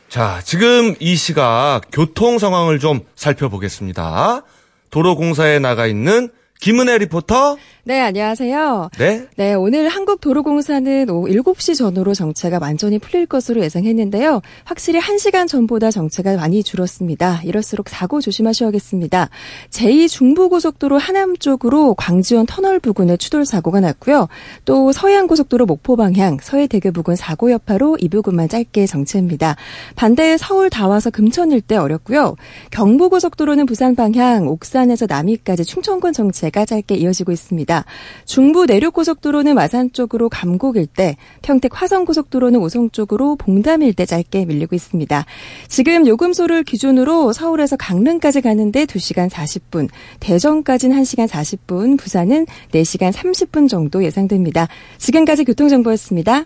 자, 0.07 0.39
지금 0.45 0.95
이 1.01 1.17
시각 1.17 1.81
교통 1.91 2.39
상황을 2.39 2.79
좀 2.79 3.01
살펴보겠습니다. 3.17 4.43
도로공사에 4.91 5.59
나가 5.59 5.87
있는 5.87 6.31
김은혜 6.61 6.99
리포터. 6.99 7.57
네, 7.83 7.99
안녕하세요. 7.99 8.91
네. 8.99 9.25
네, 9.35 9.55
오늘 9.55 9.89
한국도로공사는 9.89 11.09
오후 11.09 11.27
7시 11.27 11.75
전후로 11.75 12.13
정체가 12.13 12.59
완전히 12.61 12.99
풀릴 12.99 13.25
것으로 13.25 13.63
예상했는데요. 13.63 14.41
확실히 14.63 14.99
1시간 14.99 15.47
전보다 15.47 15.89
정체가 15.89 16.35
많이 16.35 16.61
줄었습니다. 16.61 17.41
이럴수록 17.43 17.89
사고 17.89 18.21
조심하셔야겠습니다. 18.21 19.29
제2중부고속도로 19.71 20.99
하남 20.99 21.35
쪽으로 21.35 21.95
광지원 21.95 22.45
터널 22.45 22.79
부근에 22.79 23.17
추돌 23.17 23.47
사고가 23.47 23.79
났고요. 23.79 24.27
또 24.65 24.91
서해안고속도로 24.91 25.65
목포 25.65 25.95
방향 25.95 26.37
서해대교 26.39 26.91
부근 26.91 27.15
사고 27.15 27.51
여파로 27.51 27.97
이 27.99 28.07
부근만 28.07 28.49
짧게 28.49 28.85
정체입니다. 28.85 29.55
반대 29.95 30.37
서울 30.37 30.69
다 30.69 30.87
와서 30.87 31.09
금천 31.09 31.51
일대 31.51 31.77
어렵고요. 31.77 32.35
경부고속도로는 32.69 33.65
부산 33.65 33.95
방향 33.95 34.47
옥산에서 34.47 35.07
남이까지 35.09 35.65
충청권 35.65 36.13
정체 36.13 36.50
가 36.51 36.65
짧게 36.65 36.95
이어지고 36.95 37.31
있습니다. 37.31 37.85
중부 38.25 38.65
내륙 38.65 38.93
고속도로는 38.93 39.55
마산 39.55 39.91
쪽으로 39.93 40.29
감곡 40.29 40.75
일대, 40.77 41.15
평택 41.41 41.81
화성 41.81 42.05
고속도로는 42.05 42.59
오송 42.59 42.91
쪽으로 42.91 43.35
봉담 43.37 43.81
일대 43.81 44.05
짧게 44.05 44.45
밀리고 44.45 44.75
있습니다. 44.75 45.25
지금 45.67 46.05
요금소를 46.07 46.63
기준으로 46.63 47.33
서울에서 47.33 47.77
강릉까지 47.77 48.41
가는데 48.41 48.85
2시간 48.85 49.29
40분, 49.29 49.89
대전까지는 50.19 51.01
1시간 51.01 51.27
40분, 51.27 51.97
부산은 51.97 52.45
4시간 52.71 53.11
30분 53.11 53.69
정도 53.69 54.03
예상됩니다. 54.03 54.67
지금까지 54.97 55.45
교통정보였습니다. 55.45 56.45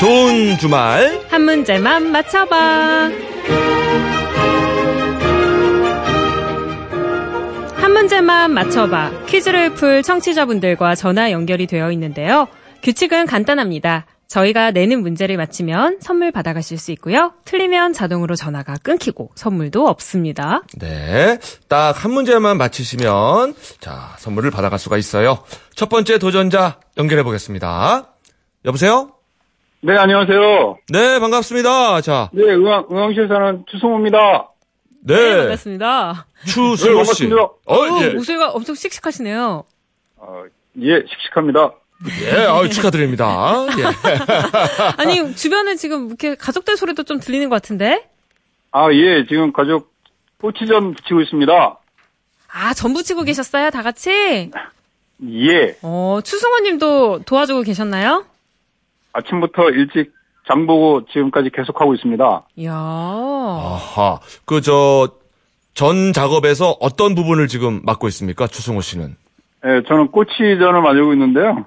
좋은 0.00 0.56
주말. 0.58 1.20
한 1.28 1.42
문제만 1.42 2.10
맞춰봐. 2.10 3.10
한 7.76 7.92
문제만 7.92 8.52
맞춰봐. 8.52 9.26
퀴즈를 9.26 9.74
풀 9.74 10.02
청취자분들과 10.02 10.94
전화 10.94 11.30
연결이 11.30 11.66
되어 11.66 11.92
있는데요. 11.92 12.48
규칙은 12.82 13.26
간단합니다. 13.26 14.06
저희가 14.26 14.70
내는 14.70 15.02
문제를 15.02 15.36
맞히면 15.36 15.98
선물 16.00 16.30
받아가실 16.30 16.78
수 16.78 16.92
있고요. 16.92 17.32
틀리면 17.44 17.92
자동으로 17.92 18.36
전화가 18.36 18.76
끊기고 18.82 19.32
선물도 19.34 19.86
없습니다. 19.88 20.62
네. 20.78 21.38
딱 21.68 21.92
한 22.04 22.12
문제만 22.12 22.56
맞히시면, 22.56 23.54
자, 23.80 24.14
선물을 24.18 24.50
받아갈 24.52 24.78
수가 24.78 24.96
있어요. 24.96 25.42
첫 25.74 25.88
번째 25.88 26.18
도전자 26.18 26.78
연결해 26.96 27.22
보겠습니다. 27.24 28.14
여보세요? 28.64 29.10
네, 29.82 29.96
안녕하세요. 29.96 30.76
네, 30.90 31.18
반갑습니다. 31.20 32.02
자, 32.02 32.28
네, 32.34 32.42
의왕, 32.44 32.86
의왕시에 32.90 33.28
사는 33.28 33.64
추성호입니다. 33.70 34.50
네, 35.04 35.14
네. 35.16 35.36
반갑습니다. 35.38 36.26
추승호 36.46 36.74
네, 36.98 37.04
씨. 37.04 37.28
반갑습니다. 37.28 37.42
어, 37.42 37.74
어, 37.74 38.02
예. 38.02 38.08
목소리가 38.10 38.50
엄청 38.50 38.74
씩씩하시네요. 38.74 39.64
어, 40.18 40.42
예, 40.82 41.02
씩씩합니다. 41.08 41.72
예, 42.24 42.44
아 42.46 42.68
축하드립니다. 42.68 43.66
예. 43.78 43.84
아니, 45.02 45.34
주변에 45.34 45.76
지금 45.76 46.08
이렇게 46.08 46.34
가족들 46.34 46.76
소리도 46.76 47.04
좀 47.04 47.18
들리는 47.18 47.48
것 47.48 47.56
같은데? 47.56 48.06
아, 48.72 48.92
예, 48.92 49.26
지금 49.28 49.50
가족 49.52 49.94
꼬치전 50.42 50.94
붙이고 50.94 51.22
있습니다. 51.22 51.78
아, 52.52 52.74
전 52.74 52.92
부치고 52.92 53.22
계셨어요? 53.22 53.70
다 53.70 53.82
같이? 53.82 54.10
예, 55.22 55.76
어, 55.82 56.20
추승호 56.22 56.60
님도 56.60 57.20
도와주고 57.24 57.62
계셨나요? 57.62 58.26
아침부터 59.12 59.70
일찍 59.70 60.12
장 60.48 60.66
보고 60.66 61.04
지금까지 61.06 61.50
계속하고 61.50 61.94
있습니다. 61.94 62.46
이야. 62.56 62.72
아하. 62.72 64.18
그, 64.44 64.60
저, 64.60 65.08
전 65.74 66.12
작업에서 66.12 66.76
어떤 66.80 67.14
부분을 67.14 67.46
지금 67.48 67.80
맡고 67.84 68.08
있습니까? 68.08 68.46
추승호 68.46 68.80
씨는. 68.80 69.16
예, 69.64 69.82
저는 69.86 70.08
꼬치전을 70.08 70.80
만들고 70.82 71.12
있는데요. 71.12 71.66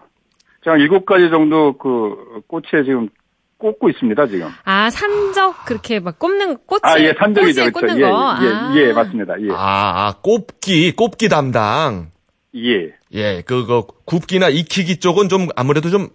제가 0.64 0.78
일곱 0.78 1.06
가지 1.06 1.30
정도 1.30 1.78
그 1.78 2.42
꼬치에 2.48 2.84
지금 2.84 3.10
꽂고 3.58 3.90
있습니다, 3.90 4.28
지금. 4.28 4.50
아, 4.66 4.90
산적 4.90 5.66
그렇게 5.66 6.00
막 6.00 6.20
꼽는 6.20 6.58
꽃이 6.66 6.82
아, 6.84 7.00
예, 7.00 7.14
산적이죠. 7.18 7.62
꽃에 7.62 7.72
그렇죠. 7.72 7.88
꽂는 7.88 7.98
예, 7.98 8.02
거. 8.02 8.38
예, 8.42 8.48
아. 8.48 8.74
예, 8.76 8.94
맞습니다. 8.94 9.36
예, 9.42 9.52
아, 9.52 10.08
아, 10.08 10.16
꼽기, 10.22 10.92
꼽기 10.92 11.30
담당. 11.30 12.12
예. 12.56 12.92
예, 13.14 13.42
그거, 13.46 13.88
굽기나 14.06 14.50
익히기 14.50 14.98
쪽은 14.98 15.30
좀 15.30 15.48
아무래도 15.56 15.90
좀 15.90 16.10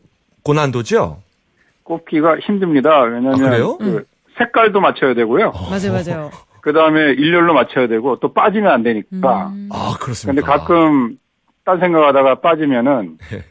고난도죠? 0.48 1.18
꼽기가 1.82 2.38
힘듭니다. 2.38 3.02
왜냐면 3.02 3.52
아? 3.52 3.76
그 3.78 4.04
색깔도 4.38 4.80
맞춰야 4.80 5.14
되고요. 5.14 5.52
맞아요, 5.52 5.92
맞아요. 5.92 6.30
그 6.62 6.72
다음에 6.72 7.12
일렬로 7.12 7.52
맞춰야 7.52 7.87
되고 7.87 8.18
또 8.18 8.32
빠지면 8.32 8.72
안 8.72 8.82
되니까. 8.82 9.48
음. 9.48 9.68
아, 9.70 9.90
근데 9.90 10.04
그렇습니다. 10.04 10.46
가끔 10.46 11.18
딴 11.66 11.80
생각하다가 11.80 12.40
빠지면은 12.40 13.18
예. 13.34 13.44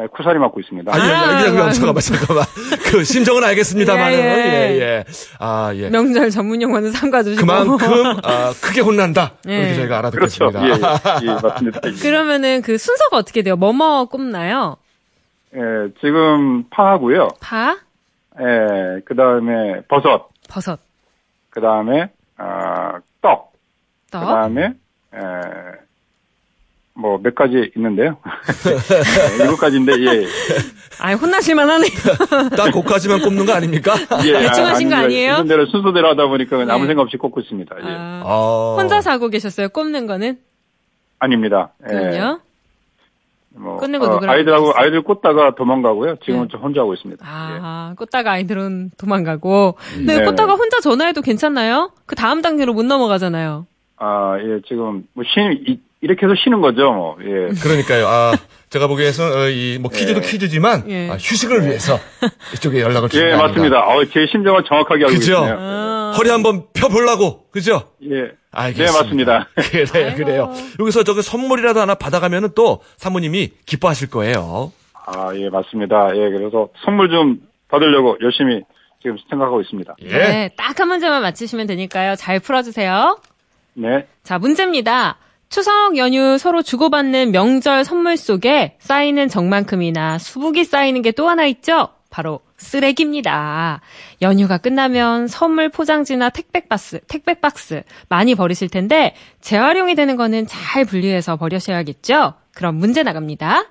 예, 0.00 0.06
쿠사리 0.06 0.38
맞고 0.38 0.60
있습니다. 0.60 0.94
아니, 0.94 1.02
아니, 1.02 1.12
아니, 1.12 1.48
아니, 1.48 1.58
아, 1.58 1.72
잠깐만, 1.72 2.00
잠깐만. 2.00 2.44
그, 2.90 3.04
심정은 3.04 3.44
알겠습니다만은. 3.44 4.18
예, 4.18 4.22
예, 4.22 4.74
예. 4.76 4.80
예. 4.80 5.04
아, 5.40 5.72
예. 5.74 5.90
명절 5.90 6.30
전문 6.30 6.62
용어는 6.62 6.92
삼가주시고. 6.92 7.40
그만큼, 7.44 7.78
아, 8.22 8.52
크게 8.62 8.80
혼난다. 8.80 9.32
예. 9.46 9.56
그렇게 9.56 9.74
저희가 9.74 10.00
그렇죠. 10.10 10.44
알아듣겠습니다. 10.46 10.64
예, 10.64 10.70
예, 10.70 11.28
예, 11.28 11.32
맞습니다. 11.42 11.80
예. 11.84 11.92
그러면은 12.00 12.62
그 12.62 12.78
순서가 12.78 13.16
어떻게 13.16 13.42
돼요? 13.42 13.56
뭐뭐 13.56 14.06
꼽나요? 14.06 14.76
예, 15.54 15.60
지금 16.00 16.68
파하고요. 16.70 17.28
파, 17.40 17.76
예, 18.40 19.00
그 19.04 19.14
다음에 19.16 19.82
버섯, 19.88 20.28
버섯, 20.48 20.78
그 21.50 21.60
다음에 21.60 22.10
아, 22.36 23.00
떡, 23.20 23.52
떡. 24.10 24.20
그 24.20 24.26
다음에 24.26 24.74
뭐몇 26.94 27.34
가지 27.34 27.72
있는데요. 27.76 28.18
예, 29.40 29.42
일곱 29.44 29.56
가지인데 29.56 29.92
예, 30.04 30.26
아, 31.00 31.12
혼나실만 31.14 31.68
하네요. 31.68 31.90
딱 32.56 32.70
고까지만 32.72 33.20
꼽는 33.22 33.46
거 33.46 33.52
아닙니까? 33.54 33.94
예, 34.24 34.32
대충 34.40 34.66
하신 34.66 34.88
거. 34.90 34.96
아니에요? 34.96 35.36
순서대로 35.36 35.66
순서대로 35.66 36.08
하다 36.10 36.26
보니까 36.26 36.64
네. 36.64 36.72
아무 36.72 36.86
생각 36.86 37.02
없이 37.02 37.16
꽂고 37.16 37.40
있습니다. 37.40 37.74
예. 37.80 37.84
아, 37.86 38.22
어. 38.24 38.76
혼자서 38.78 39.10
하고 39.10 39.28
계셨어요? 39.28 39.70
꼽는 39.70 40.06
거는? 40.06 40.38
아닙니다. 41.18 41.72
예. 41.90 41.94
그럼요? 41.94 42.40
뭐, 43.56 43.76
거 43.76 43.86
어, 43.86 44.20
아이들하고? 44.26 44.72
아이들 44.76 45.02
꽂다가 45.02 45.54
도망가고요. 45.56 46.16
지금은 46.24 46.42
네. 46.44 46.48
좀 46.52 46.60
혼자 46.60 46.80
하고 46.80 46.94
있습니다. 46.94 47.24
예. 47.24 47.58
아, 47.60 47.94
꽂다가 47.96 48.32
아이들은 48.32 48.92
도망가고. 48.96 49.76
근데 49.94 50.18
네. 50.18 50.24
꽂다가 50.24 50.54
혼자 50.54 50.80
전화해도 50.80 51.20
괜찮나요? 51.22 51.90
그 52.06 52.14
다음 52.14 52.42
단계로 52.42 52.72
못 52.72 52.84
넘어가잖아요. 52.84 53.66
아, 53.98 54.36
예, 54.38 54.60
지금, 54.66 55.04
뭐, 55.14 55.24
쉬, 55.24 55.40
이, 55.66 55.80
이렇게 56.00 56.24
해서 56.24 56.34
쉬는 56.42 56.60
거죠, 56.60 56.92
뭐, 56.92 57.16
예. 57.22 57.48
그러니까요. 57.60 58.06
아, 58.06 58.32
제가 58.70 58.86
보기에서 58.86 59.24
어, 59.24 59.48
이뭐 59.48 59.90
퀴즈도 59.90 60.20
예. 60.22 60.26
퀴즈지만 60.26 60.84
예. 60.88 61.10
아, 61.10 61.14
휴식을 61.14 61.66
위해서 61.66 61.98
이쪽에 62.54 62.80
연락을 62.80 63.08
주신 63.08 63.26
예, 63.26 63.32
거 63.32 63.38
맞습니다. 63.38 63.80
어, 63.80 64.04
제 64.04 64.26
심정을 64.30 64.62
정확하게 64.64 65.04
알고 65.04 65.18
그죠? 65.18 65.40
계시네요. 65.40 65.56
허리 66.16 66.30
한번 66.30 66.64
펴 66.72 66.88
보려고. 66.88 67.46
그죠? 67.50 67.90
예. 68.04 68.30
알겠습니다. 68.52 68.92
네, 68.92 68.98
맞습니다. 69.02 69.48
그래요, 69.90 70.14
그래요. 70.16 70.54
여기서 70.80 71.04
저기 71.04 71.22
선물이라도 71.22 71.80
하나 71.80 71.94
받아가면은 71.94 72.50
또 72.54 72.80
사모님이 72.96 73.50
기뻐하실 73.66 74.10
거예요. 74.10 74.72
아, 75.06 75.34
예, 75.34 75.48
맞습니다. 75.50 76.08
예, 76.14 76.30
그래서 76.30 76.68
선물 76.84 77.10
좀 77.10 77.40
받으려고 77.68 78.16
열심히 78.22 78.62
지금 79.02 79.16
생각하고 79.30 79.60
있습니다. 79.60 79.94
예. 80.02 80.08
네, 80.08 80.50
딱 80.56 80.80
한 80.80 80.88
문제만 80.88 81.22
맞히시면 81.22 81.66
되니까요. 81.68 82.16
잘 82.16 82.40
풀어주세요. 82.40 83.18
네. 83.74 84.06
자, 84.24 84.38
문제입니다. 84.38 85.16
추석 85.48 85.96
연휴 85.96 86.38
서로 86.38 86.62
주고받는 86.62 87.32
명절 87.32 87.84
선물 87.84 88.16
속에 88.16 88.76
쌓이는 88.78 89.28
정만큼이나 89.28 90.18
수북이 90.18 90.64
쌓이는 90.64 91.02
게 91.02 91.10
또 91.12 91.28
하나 91.28 91.44
있죠? 91.46 91.88
바로 92.08 92.40
쓰레기입니다. 92.60 93.80
연휴가 94.22 94.58
끝나면 94.58 95.26
선물 95.26 95.68
포장지나 95.70 96.30
택배박스, 96.30 97.00
택배박스 97.08 97.82
많이 98.08 98.34
버리실 98.34 98.68
텐데 98.68 99.14
재활용이 99.40 99.94
되는 99.94 100.16
거는 100.16 100.46
잘 100.46 100.84
분리해서 100.84 101.36
버리셔야겠죠? 101.36 102.34
그럼 102.54 102.76
문제 102.76 103.02
나갑니다. 103.02 103.66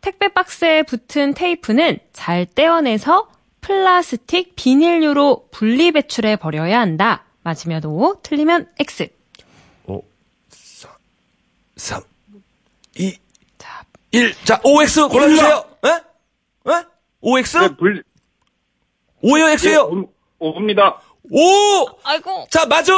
택배박스에 0.00 0.82
붙은 0.82 1.34
테이프는 1.34 1.98
잘 2.12 2.44
떼어내서 2.44 3.30
플라스틱, 3.60 4.56
비닐류로 4.56 5.48
분리 5.52 5.92
배출해 5.92 6.36
버려야 6.36 6.80
한다. 6.80 7.24
맞으면 7.44 7.84
O, 7.84 8.16
틀리면 8.22 8.68
X. 8.78 9.08
3, 11.76 12.02
2, 12.96 13.16
1. 14.12 14.34
자, 14.44 14.60
OX 14.62 15.08
골라주세요. 15.08 15.64
예? 15.86 15.90
예? 16.70 16.84
OX? 17.22 17.56
네, 17.56 17.68
불, 17.76 18.04
O예요, 19.22 19.48
예, 19.48 19.52
X예요? 19.52 19.82
오, 20.40 20.50
오입니다. 20.56 21.00
오! 21.30 21.40
아이고. 22.02 22.46
자, 22.50 22.66
맞아! 22.66 22.92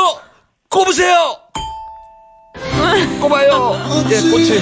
꼽으세요! 0.70 1.36
꼽아요! 3.20 3.76
예, 4.10 4.30
꽃이. 4.30 4.58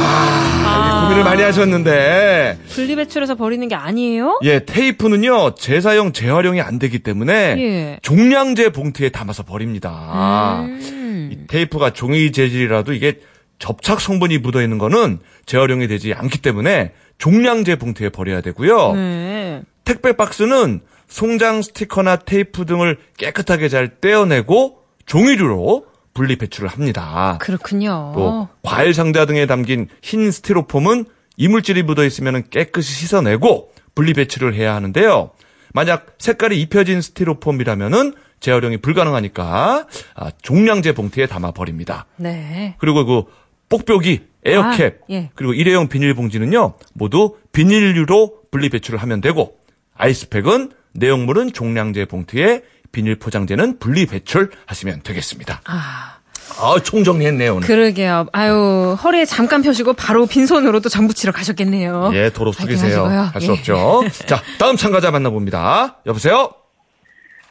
아, 0.00 1.02
고민을 1.04 1.24
많이 1.24 1.42
하셨는데. 1.42 2.58
분리 2.68 2.94
배출해서 2.94 3.34
버리는 3.34 3.66
게 3.66 3.74
아니에요? 3.74 4.38
예, 4.44 4.64
테이프는요, 4.64 5.56
재사용, 5.56 6.12
재활용이 6.12 6.60
안 6.60 6.78
되기 6.78 7.00
때문에. 7.00 7.32
예. 7.58 7.98
종량제 8.02 8.70
봉투에 8.70 9.08
담아서 9.08 9.42
버립니다. 9.42 10.60
음. 10.62 11.30
이 11.32 11.46
테이프가 11.48 11.92
종이 11.92 12.30
재질이라도 12.30 12.92
이게 12.92 13.18
접착 13.58 14.00
성분이 14.00 14.38
묻어 14.38 14.62
있는 14.62 14.78
거는 14.78 15.18
재활용이 15.46 15.88
되지 15.88 16.14
않기 16.14 16.40
때문에 16.40 16.92
종량제 17.18 17.76
봉투에 17.76 18.10
버려야 18.10 18.40
되고요. 18.40 18.92
네. 18.92 19.62
택배 19.88 20.12
박스는 20.12 20.80
송장 21.06 21.62
스티커나 21.62 22.16
테이프 22.16 22.66
등을 22.66 22.98
깨끗하게 23.16 23.70
잘 23.70 23.88
떼어내고 24.02 24.82
종이류로 25.06 25.86
분리 26.12 26.36
배출을 26.36 26.68
합니다. 26.68 27.38
그렇군요. 27.40 28.12
또 28.14 28.48
과일 28.62 28.92
상자 28.92 29.24
등에 29.24 29.46
담긴 29.46 29.88
흰 30.02 30.30
스티로폼은 30.30 31.06
이물질이 31.38 31.84
묻어 31.84 32.04
있으면 32.04 32.44
깨끗이 32.50 32.92
씻어내고 32.92 33.72
분리 33.94 34.12
배출을 34.12 34.52
해야 34.52 34.74
하는데요. 34.74 35.30
만약 35.72 36.16
색깔이 36.18 36.60
입혀진 36.60 37.00
스티로폼이라면은 37.00 38.12
재활용이 38.40 38.76
불가능하니까 38.76 39.86
아, 40.16 40.30
종량제 40.42 40.92
봉투에 40.92 41.24
담아 41.24 41.52
버립니다. 41.52 42.04
네. 42.16 42.74
그리고 42.76 43.06
그 43.06 43.22
뽁뽁이, 43.70 44.20
에어캡, 44.44 44.84
아, 44.84 45.04
예. 45.10 45.30
그리고 45.34 45.54
일회용 45.54 45.88
비닐봉지는요, 45.88 46.74
모두 46.92 47.36
비닐류로 47.52 48.42
분리 48.50 48.68
배출을 48.68 49.00
하면 49.00 49.20
되고, 49.20 49.58
아이스팩은 49.98 50.72
내용물은 50.92 51.52
종량제 51.52 52.06
봉투에 52.06 52.62
비닐 52.90 53.16
포장재는 53.18 53.78
분리 53.78 54.06
배출하시면 54.06 55.02
되겠습니다. 55.02 55.60
아, 55.66 56.16
아, 56.58 56.76
총정리했네요, 56.82 57.56
오늘. 57.56 57.66
그러게요. 57.66 58.26
아유, 58.32 58.96
허리에 59.02 59.24
잠깐 59.26 59.60
펴시고 59.62 59.92
바로 59.92 60.26
빈손으로 60.26 60.80
또 60.80 60.88
전부치러 60.88 61.32
가셨겠네요. 61.32 62.10
예, 62.14 62.30
도로 62.30 62.52
숙이세요. 62.52 63.02
하시고요. 63.04 63.20
할수 63.34 63.48
예. 63.48 63.52
없죠. 63.52 64.02
자, 64.26 64.40
다음 64.58 64.76
참가자 64.76 65.10
만나봅니다. 65.10 65.98
여보세요? 66.06 66.50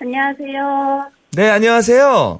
안녕하세요. 0.01 1.11
네, 1.33 1.49
안녕하세요. 1.49 2.39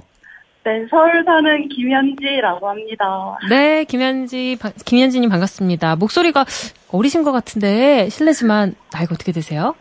네, 0.66 0.72
서울 0.90 1.24
사는 1.26 1.70
김현지라고 1.70 2.68
합니다. 2.70 3.06
네, 3.50 3.84
김현지, 3.86 4.58
바- 4.60 4.72
김현지님 4.86 5.30
반갑습니다. 5.30 5.96
목소리가 5.96 6.46
어리신 6.90 7.24
것 7.24 7.32
같은데, 7.32 8.10
실례지만, 8.10 8.76
나이가 8.92 9.14
어떻게 9.14 9.32
되세요? 9.32 9.76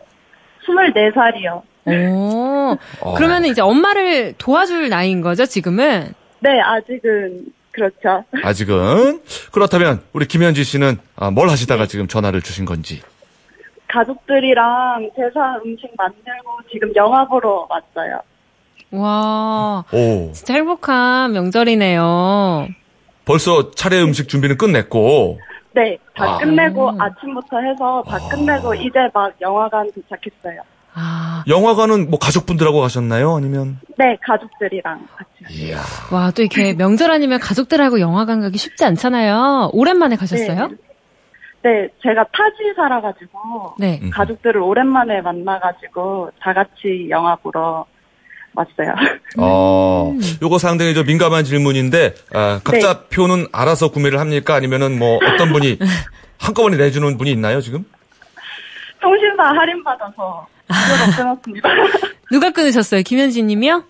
24살이요. 0.67 1.61
오, 1.85 2.77
어. 2.99 3.13
그러면 3.15 3.45
이제 3.45 3.61
엄마를 3.61 4.33
도와줄 4.37 4.89
나이인 4.89 5.21
거죠, 5.21 5.45
지금은? 5.45 6.13
네, 6.39 6.59
아직은 6.61 7.45
그렇죠. 7.71 8.23
아직은. 8.43 9.21
그렇다면, 9.51 10.01
우리 10.11 10.27
김현지 10.27 10.63
씨는 10.63 10.97
아, 11.15 11.31
뭘 11.31 11.49
하시다가 11.49 11.85
지금 11.85 12.07
전화를 12.07 12.41
주신 12.41 12.65
건지. 12.65 13.01
가족들이랑 13.87 15.11
제사 15.15 15.59
음식 15.63 15.89
만들고 15.95 16.59
지금 16.71 16.93
영화 16.95 17.25
보러 17.25 17.67
왔어요. 17.69 18.19
와, 18.91 19.83
오. 19.91 20.31
진짜 20.33 20.55
행복한 20.55 21.31
명절이네요. 21.33 22.67
벌써 23.25 23.71
차례 23.71 24.01
음식 24.01 24.27
준비는 24.27 24.57
끝냈고, 24.57 25.39
네, 25.77 25.95
다 26.15 26.25
아. 26.25 26.37
끝내고 26.39 26.91
아침부터 26.99 27.59
해서 27.59 28.03
다 28.07 28.17
끝내고 28.31 28.73
이제 28.73 28.97
막 29.13 29.31
영화관 29.39 29.87
도착했어요. 29.91 30.61
아, 30.95 31.43
영화관은 31.47 32.09
뭐 32.09 32.17
가족분들하고 32.17 32.81
가셨나요? 32.81 33.35
아니면? 33.35 33.79
네, 33.95 34.17
가족들이랑 34.23 35.07
같이. 35.15 35.67
이야. 35.67 35.77
와, 36.11 36.31
또 36.31 36.41
이렇게 36.41 36.73
명절 36.73 37.11
아니면 37.11 37.39
가족들하고 37.39 37.99
영화관 37.99 38.41
가기 38.41 38.57
쉽지 38.57 38.85
않잖아요. 38.85 39.69
오랜만에 39.73 40.15
가셨어요? 40.15 40.69
네, 41.61 41.87
제가 42.01 42.23
타지 42.33 42.73
살아가지고 42.75 43.75
네. 43.77 43.99
음. 44.01 44.09
가족들을 44.09 44.59
오랜만에 44.59 45.21
만나가지고 45.21 46.31
다 46.39 46.53
같이 46.53 47.07
영화 47.11 47.35
보러 47.35 47.85
왔어요. 48.57 48.95
어, 49.37 50.15
요거 50.41 50.57
상당히 50.57 50.95
좀 50.95 51.05
민감한 51.05 51.43
질문인데, 51.43 52.15
아, 52.33 52.59
각자 52.63 53.01
표는 53.09 53.47
알아서 53.51 53.89
구매를 53.91 54.19
합니까? 54.19 54.55
아니면은 54.55 54.97
뭐 54.97 55.19
어떤 55.23 55.53
분이 55.53 55.77
한꺼번에 56.39 56.75
내주는 56.77 57.17
분이 57.17 57.31
있나요, 57.31 57.61
지금? 57.61 57.85
통신사 58.99 59.43
할인 59.43 59.83
받아서 59.83 60.47
이거로 60.69 61.15
끊었습니다. 61.15 61.69
누가 62.31 62.49
끊으셨어요? 62.51 63.03
김현지 63.03 63.43
님이요? 63.43 63.83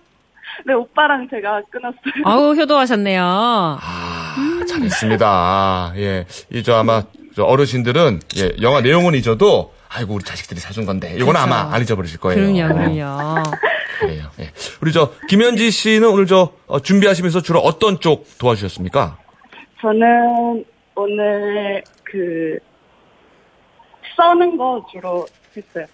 네, 0.66 0.74
오빠랑 0.74 1.28
제가 1.30 1.62
끊었어요. 1.70 2.24
아우, 2.24 2.54
효도하셨네요. 2.54 3.22
아, 3.22 4.36
잘했습니다. 4.68 5.92
예. 5.96 6.26
이, 6.50 6.62
저, 6.62 6.74
아마, 6.76 7.04
저 7.34 7.44
어르신들은, 7.44 8.20
예, 8.38 8.52
영화 8.60 8.80
내용은 8.82 9.14
잊어도, 9.14 9.72
아이고, 9.88 10.14
우리 10.14 10.24
자식들이 10.24 10.60
사준 10.60 10.84
건데, 10.84 11.14
이건 11.14 11.28
그렇죠. 11.28 11.38
아마 11.40 11.72
안 11.72 11.80
잊어버리실 11.82 12.18
거예요. 12.20 12.52
그럼요, 12.52 12.74
그럼요. 12.74 13.42
그래요. 13.98 14.24
예. 14.38 14.50
우리 14.80 14.92
저, 14.92 15.12
김현지 15.28 15.70
씨는 15.70 16.08
오늘 16.08 16.26
저, 16.26 16.52
어, 16.66 16.80
준비하시면서 16.80 17.42
주로 17.42 17.60
어떤 17.60 18.00
쪽 18.00 18.26
도와주셨습니까? 18.38 19.18
저는 19.80 20.64
오늘 20.94 21.82
그 22.04 22.58
써는 24.16 24.56
거 24.56 24.84
주로 24.90 25.26
했어요. 25.56 25.86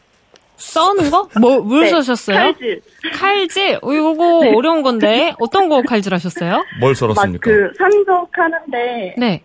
써는 0.56 1.10
거? 1.10 1.28
뭐, 1.40 1.60
뭘 1.60 1.84
네, 1.84 1.90
써셨어요? 1.90 2.36
칼질. 2.36 2.80
칼질? 3.12 3.78
어, 3.82 3.92
이거 3.92 4.40
네. 4.42 4.54
어려운 4.54 4.82
건데. 4.82 5.34
어떤 5.40 5.68
거 5.68 5.82
칼질 5.82 6.14
하셨어요? 6.14 6.64
뭘막 6.80 6.96
썰었습니까? 6.96 7.50
그 7.50 7.72
산적 7.76 8.28
하는데 8.32 9.14
네. 9.18 9.42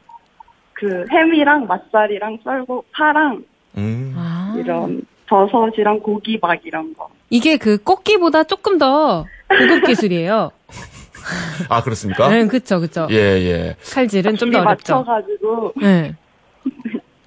그 0.74 1.06
햄이랑 1.12 1.68
맛살이랑 1.68 2.40
썰고 2.44 2.86
파랑 2.94 3.44
음. 3.78 4.14
아. 4.18 4.56
이런 4.58 5.02
버섯이랑 5.28 6.00
고기 6.00 6.38
막 6.42 6.60
이런 6.66 6.94
거. 6.94 7.10
이게 7.30 7.58
그 7.58 7.78
꽃기보다 7.78 8.44
조금 8.46 8.78
더 8.78 9.26
고급 9.50 9.86
기술이에요. 9.86 10.52
아, 11.70 11.84
그렇습니까? 11.84 12.30
네, 12.30 12.48
그쵸, 12.48 12.80
그쵸. 12.80 13.08
예, 13.12 13.16
예. 13.16 13.76
칼질은 13.92 14.38
좀 14.38 14.52
더 14.52 14.60
어렵죠. 14.62 14.96
맞춰가지고 14.96 15.74
네. 15.82 16.16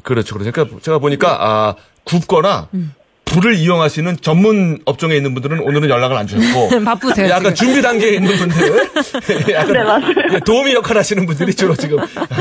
그렇죠. 0.02 0.36
그러니까 0.36 0.66
제가 0.80 0.98
보니까, 0.98 1.36
아, 1.40 1.74
굽거나, 2.04 2.68
음. 2.74 2.92
불을 3.32 3.54
이용하시는 3.56 4.18
전문 4.20 4.78
업종에 4.84 5.16
있는 5.16 5.32
분들은 5.34 5.60
오늘은 5.60 5.88
연락을 5.88 6.16
안 6.16 6.26
주셨고, 6.26 6.80
바쁘세요. 6.84 7.28
약간 7.28 7.54
지금. 7.54 7.72
준비 7.72 7.82
단계에 7.82 8.14
있는 8.14 8.36
분들, 8.36 8.90
약간 9.52 9.72
네, 9.72 9.82
맞아요. 9.82 10.14
예, 10.34 10.40
도우미 10.40 10.74
역할 10.74 10.96
하시는 10.98 11.24
분들이 11.26 11.54
주로 11.54 11.74
지금 11.74 11.98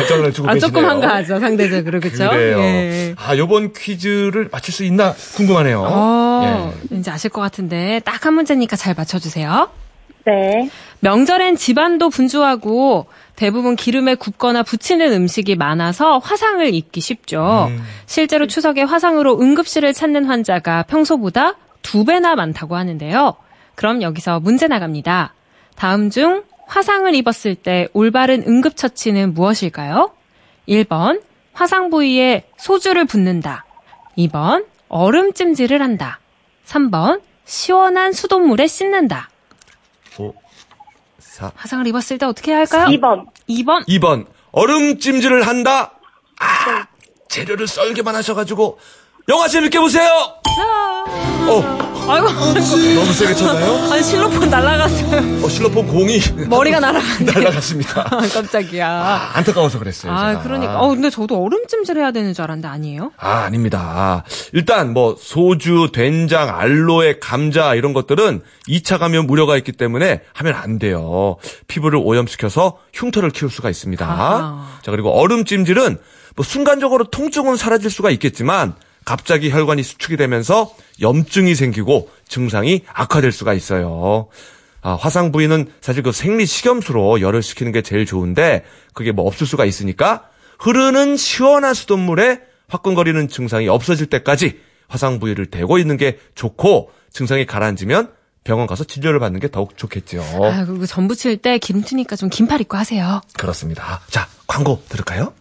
전화를 0.07 0.33
주고 0.33 0.49
아, 0.49 0.53
계시네요. 0.53 0.59
조금 0.59 0.85
한가하죠, 0.85 1.39
상대적으로, 1.39 1.99
그쵸? 1.99 2.29
그래요. 2.29 2.59
예. 2.59 3.15
아, 3.17 3.35
요번 3.37 3.71
퀴즈를 3.73 4.49
맞출 4.51 4.73
수 4.73 4.83
있나 4.83 5.13
궁금하네요. 5.35 5.83
어, 5.85 6.73
예. 6.91 6.97
이제 6.97 7.09
아실 7.11 7.29
것 7.29 7.41
같은데, 7.41 8.01
딱 8.05 8.21
한 8.25 8.35
문제니까 8.35 8.75
잘 8.75 8.93
맞춰주세요. 8.95 9.69
네. 10.25 10.69
명절엔 10.99 11.55
집안도 11.55 12.09
분주하고 12.09 13.07
대부분 13.35 13.75
기름에 13.75 14.15
굽거나 14.15 14.61
부치는 14.63 15.11
음식이 15.13 15.55
많아서 15.55 16.19
화상을 16.19 16.73
입기 16.73 17.01
쉽죠. 17.01 17.69
음. 17.71 17.81
실제로 18.05 18.45
추석에 18.45 18.83
화상으로 18.83 19.41
응급실을 19.41 19.93
찾는 19.93 20.25
환자가 20.25 20.83
평소보다 20.83 21.55
두 21.81 22.05
배나 22.05 22.35
많다고 22.35 22.75
하는데요. 22.75 23.35
그럼 23.73 24.03
여기서 24.03 24.39
문제 24.39 24.67
나갑니다. 24.67 25.33
다음 25.75 26.11
중 26.11 26.43
화상을 26.67 27.13
입었을 27.15 27.55
때 27.55 27.87
올바른 27.93 28.43
응급처치는 28.47 29.33
무엇일까요? 29.33 30.11
1번, 30.69 31.21
화상 31.53 31.89
부위에 31.89 32.43
소주를 32.57 33.05
붓는다. 33.05 33.65
2번, 34.17 34.65
얼음찜질을 34.87 35.81
한다. 35.81 36.19
3번, 36.65 37.21
시원한 37.43 38.13
수돗물에 38.13 38.67
씻는다. 38.67 39.30
5, 40.17 40.33
4. 41.19 41.51
화상을 41.55 41.85
입었을 41.87 42.17
때 42.17 42.25
어떻게 42.25 42.51
해야 42.51 42.59
할까요? 42.59 42.87
2번. 42.87 43.25
2번. 43.49 43.87
2번. 43.87 44.25
얼음 44.51 44.99
찜질을 44.99 45.47
한다. 45.47 45.93
아, 46.39 46.87
재료를 47.29 47.67
썰기만 47.67 48.15
하셔가지고 48.15 48.79
영화 49.29 49.47
재밌게 49.47 49.79
보세요. 49.79 50.09
어, 51.47 52.05
아이고. 52.07 52.27
너무 52.29 53.13
세게 53.13 53.33
쳤나요? 53.35 53.77
아니, 53.91 54.03
실로폰 54.03 54.49
날아갔어요. 54.49 55.43
어, 55.45 55.49
실로폰 55.49 55.87
공이 55.87 56.19
머리가 56.47 56.79
날아갔네. 56.79 57.25
날아갔습니다. 57.31 58.01
아, 58.01 58.21
깜짝이야. 58.33 58.87
아, 58.89 59.31
안타까워서 59.37 59.79
그랬어요. 59.79 60.11
아, 60.11 60.31
제가. 60.31 60.43
그러니까. 60.43 60.79
어, 60.79 60.89
근데 60.89 61.09
저도 61.09 61.43
얼음찜질 61.43 61.97
해야 61.97 62.11
되는 62.11 62.33
줄 62.33 62.43
알았는데 62.43 62.67
아니에요? 62.67 63.11
아, 63.17 63.39
아닙니다. 63.43 64.23
일단 64.53 64.93
뭐 64.93 65.15
소주, 65.19 65.89
된장, 65.93 66.57
알로에, 66.57 67.19
감자 67.19 67.75
이런 67.75 67.93
것들은 67.93 68.41
2차 68.67 68.99
감염 68.99 69.29
우려가 69.29 69.57
있기 69.57 69.71
때문에 69.73 70.21
하면 70.33 70.53
안 70.53 70.79
돼요. 70.79 71.37
피부를 71.67 71.99
오염시켜서 72.03 72.77
흉터를 72.93 73.31
키울 73.31 73.49
수가 73.51 73.69
있습니다. 73.69 74.05
아하. 74.05 74.67
자, 74.83 74.91
그리고 74.91 75.11
얼음찜질은 75.19 75.97
뭐 76.35 76.45
순간적으로 76.45 77.05
통증은 77.05 77.57
사라질 77.57 77.89
수가 77.89 78.09
있겠지만 78.11 78.75
갑자기 79.05 79.49
혈관이 79.49 79.83
수축이 79.83 80.17
되면서 80.17 80.73
염증이 81.01 81.55
생기고 81.55 82.09
증상이 82.27 82.81
악화될 82.93 83.31
수가 83.31 83.53
있어요. 83.53 84.27
아, 84.81 84.95
화상 84.95 85.31
부위는 85.31 85.71
사실 85.79 86.03
그 86.03 86.11
생리 86.11 86.45
식염수로 86.45 87.21
열을 87.21 87.43
식히는 87.43 87.71
게 87.71 87.81
제일 87.81 88.05
좋은데 88.05 88.63
그게 88.93 89.11
뭐 89.11 89.25
없을 89.25 89.45
수가 89.45 89.65
있으니까 89.65 90.23
흐르는 90.59 91.17
시원한 91.17 91.73
수돗물에 91.73 92.41
화끈거리는 92.67 93.27
증상이 93.27 93.67
없어질 93.67 94.07
때까지 94.07 94.59
화상 94.87 95.19
부위를 95.19 95.47
대고 95.47 95.77
있는 95.77 95.97
게 95.97 96.19
좋고 96.35 96.91
증상이 97.11 97.45
가라앉으면 97.45 98.11
병원 98.43 98.65
가서 98.65 98.83
진료를 98.83 99.19
받는 99.19 99.39
게 99.39 99.49
더욱 99.51 99.77
좋겠죠. 99.77 100.21
아, 100.21 100.65
그리고 100.65 100.85
전 100.85 101.07
부칠 101.07 101.37
때 101.37 101.57
기름 101.59 101.83
튀니까 101.83 102.15
좀 102.15 102.29
긴팔 102.29 102.61
입고 102.61 102.75
하세요. 102.77 103.21
그렇습니다. 103.37 104.01
자, 104.09 104.27
광고 104.47 104.81
들을까요? 104.89 105.33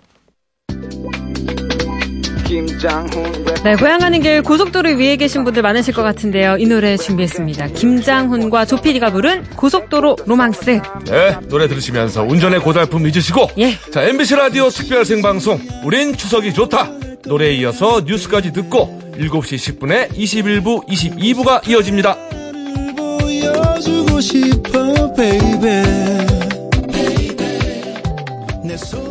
네, 3.62 3.76
고향 3.76 4.00
가는 4.00 4.20
길 4.20 4.42
고속도로 4.42 4.96
위에 4.96 5.14
계신 5.16 5.44
분들 5.44 5.62
많으실 5.62 5.94
것 5.94 6.02
같은데요. 6.02 6.56
이 6.58 6.66
노래 6.66 6.96
준비했습니다. 6.96 7.68
김장훈과 7.68 8.64
조피디가 8.64 9.12
부른 9.12 9.44
고속도로 9.56 10.16
로망스. 10.26 10.80
네, 11.06 11.36
노래 11.48 11.68
들으시면서 11.68 12.24
운전의 12.24 12.60
고달픔 12.60 13.06
잊으시고 13.06 13.50
예. 13.58 13.78
자, 13.92 14.02
MBC 14.02 14.34
라디오 14.34 14.68
특별 14.68 15.04
생방송 15.04 15.60
우린 15.84 16.16
추석이 16.16 16.52
좋다. 16.52 16.90
노래에 17.26 17.52
이어서 17.54 18.00
뉴스까지 18.04 18.52
듣고 18.52 19.00
7시 19.16 19.78
10분에 19.78 20.10
21부, 20.10 20.88
22부가 20.88 21.68
이어집니다. 21.68 22.16
보여주고 22.96 24.20
싶어 24.20 25.14
baby 25.14 25.82
내손 28.64 29.09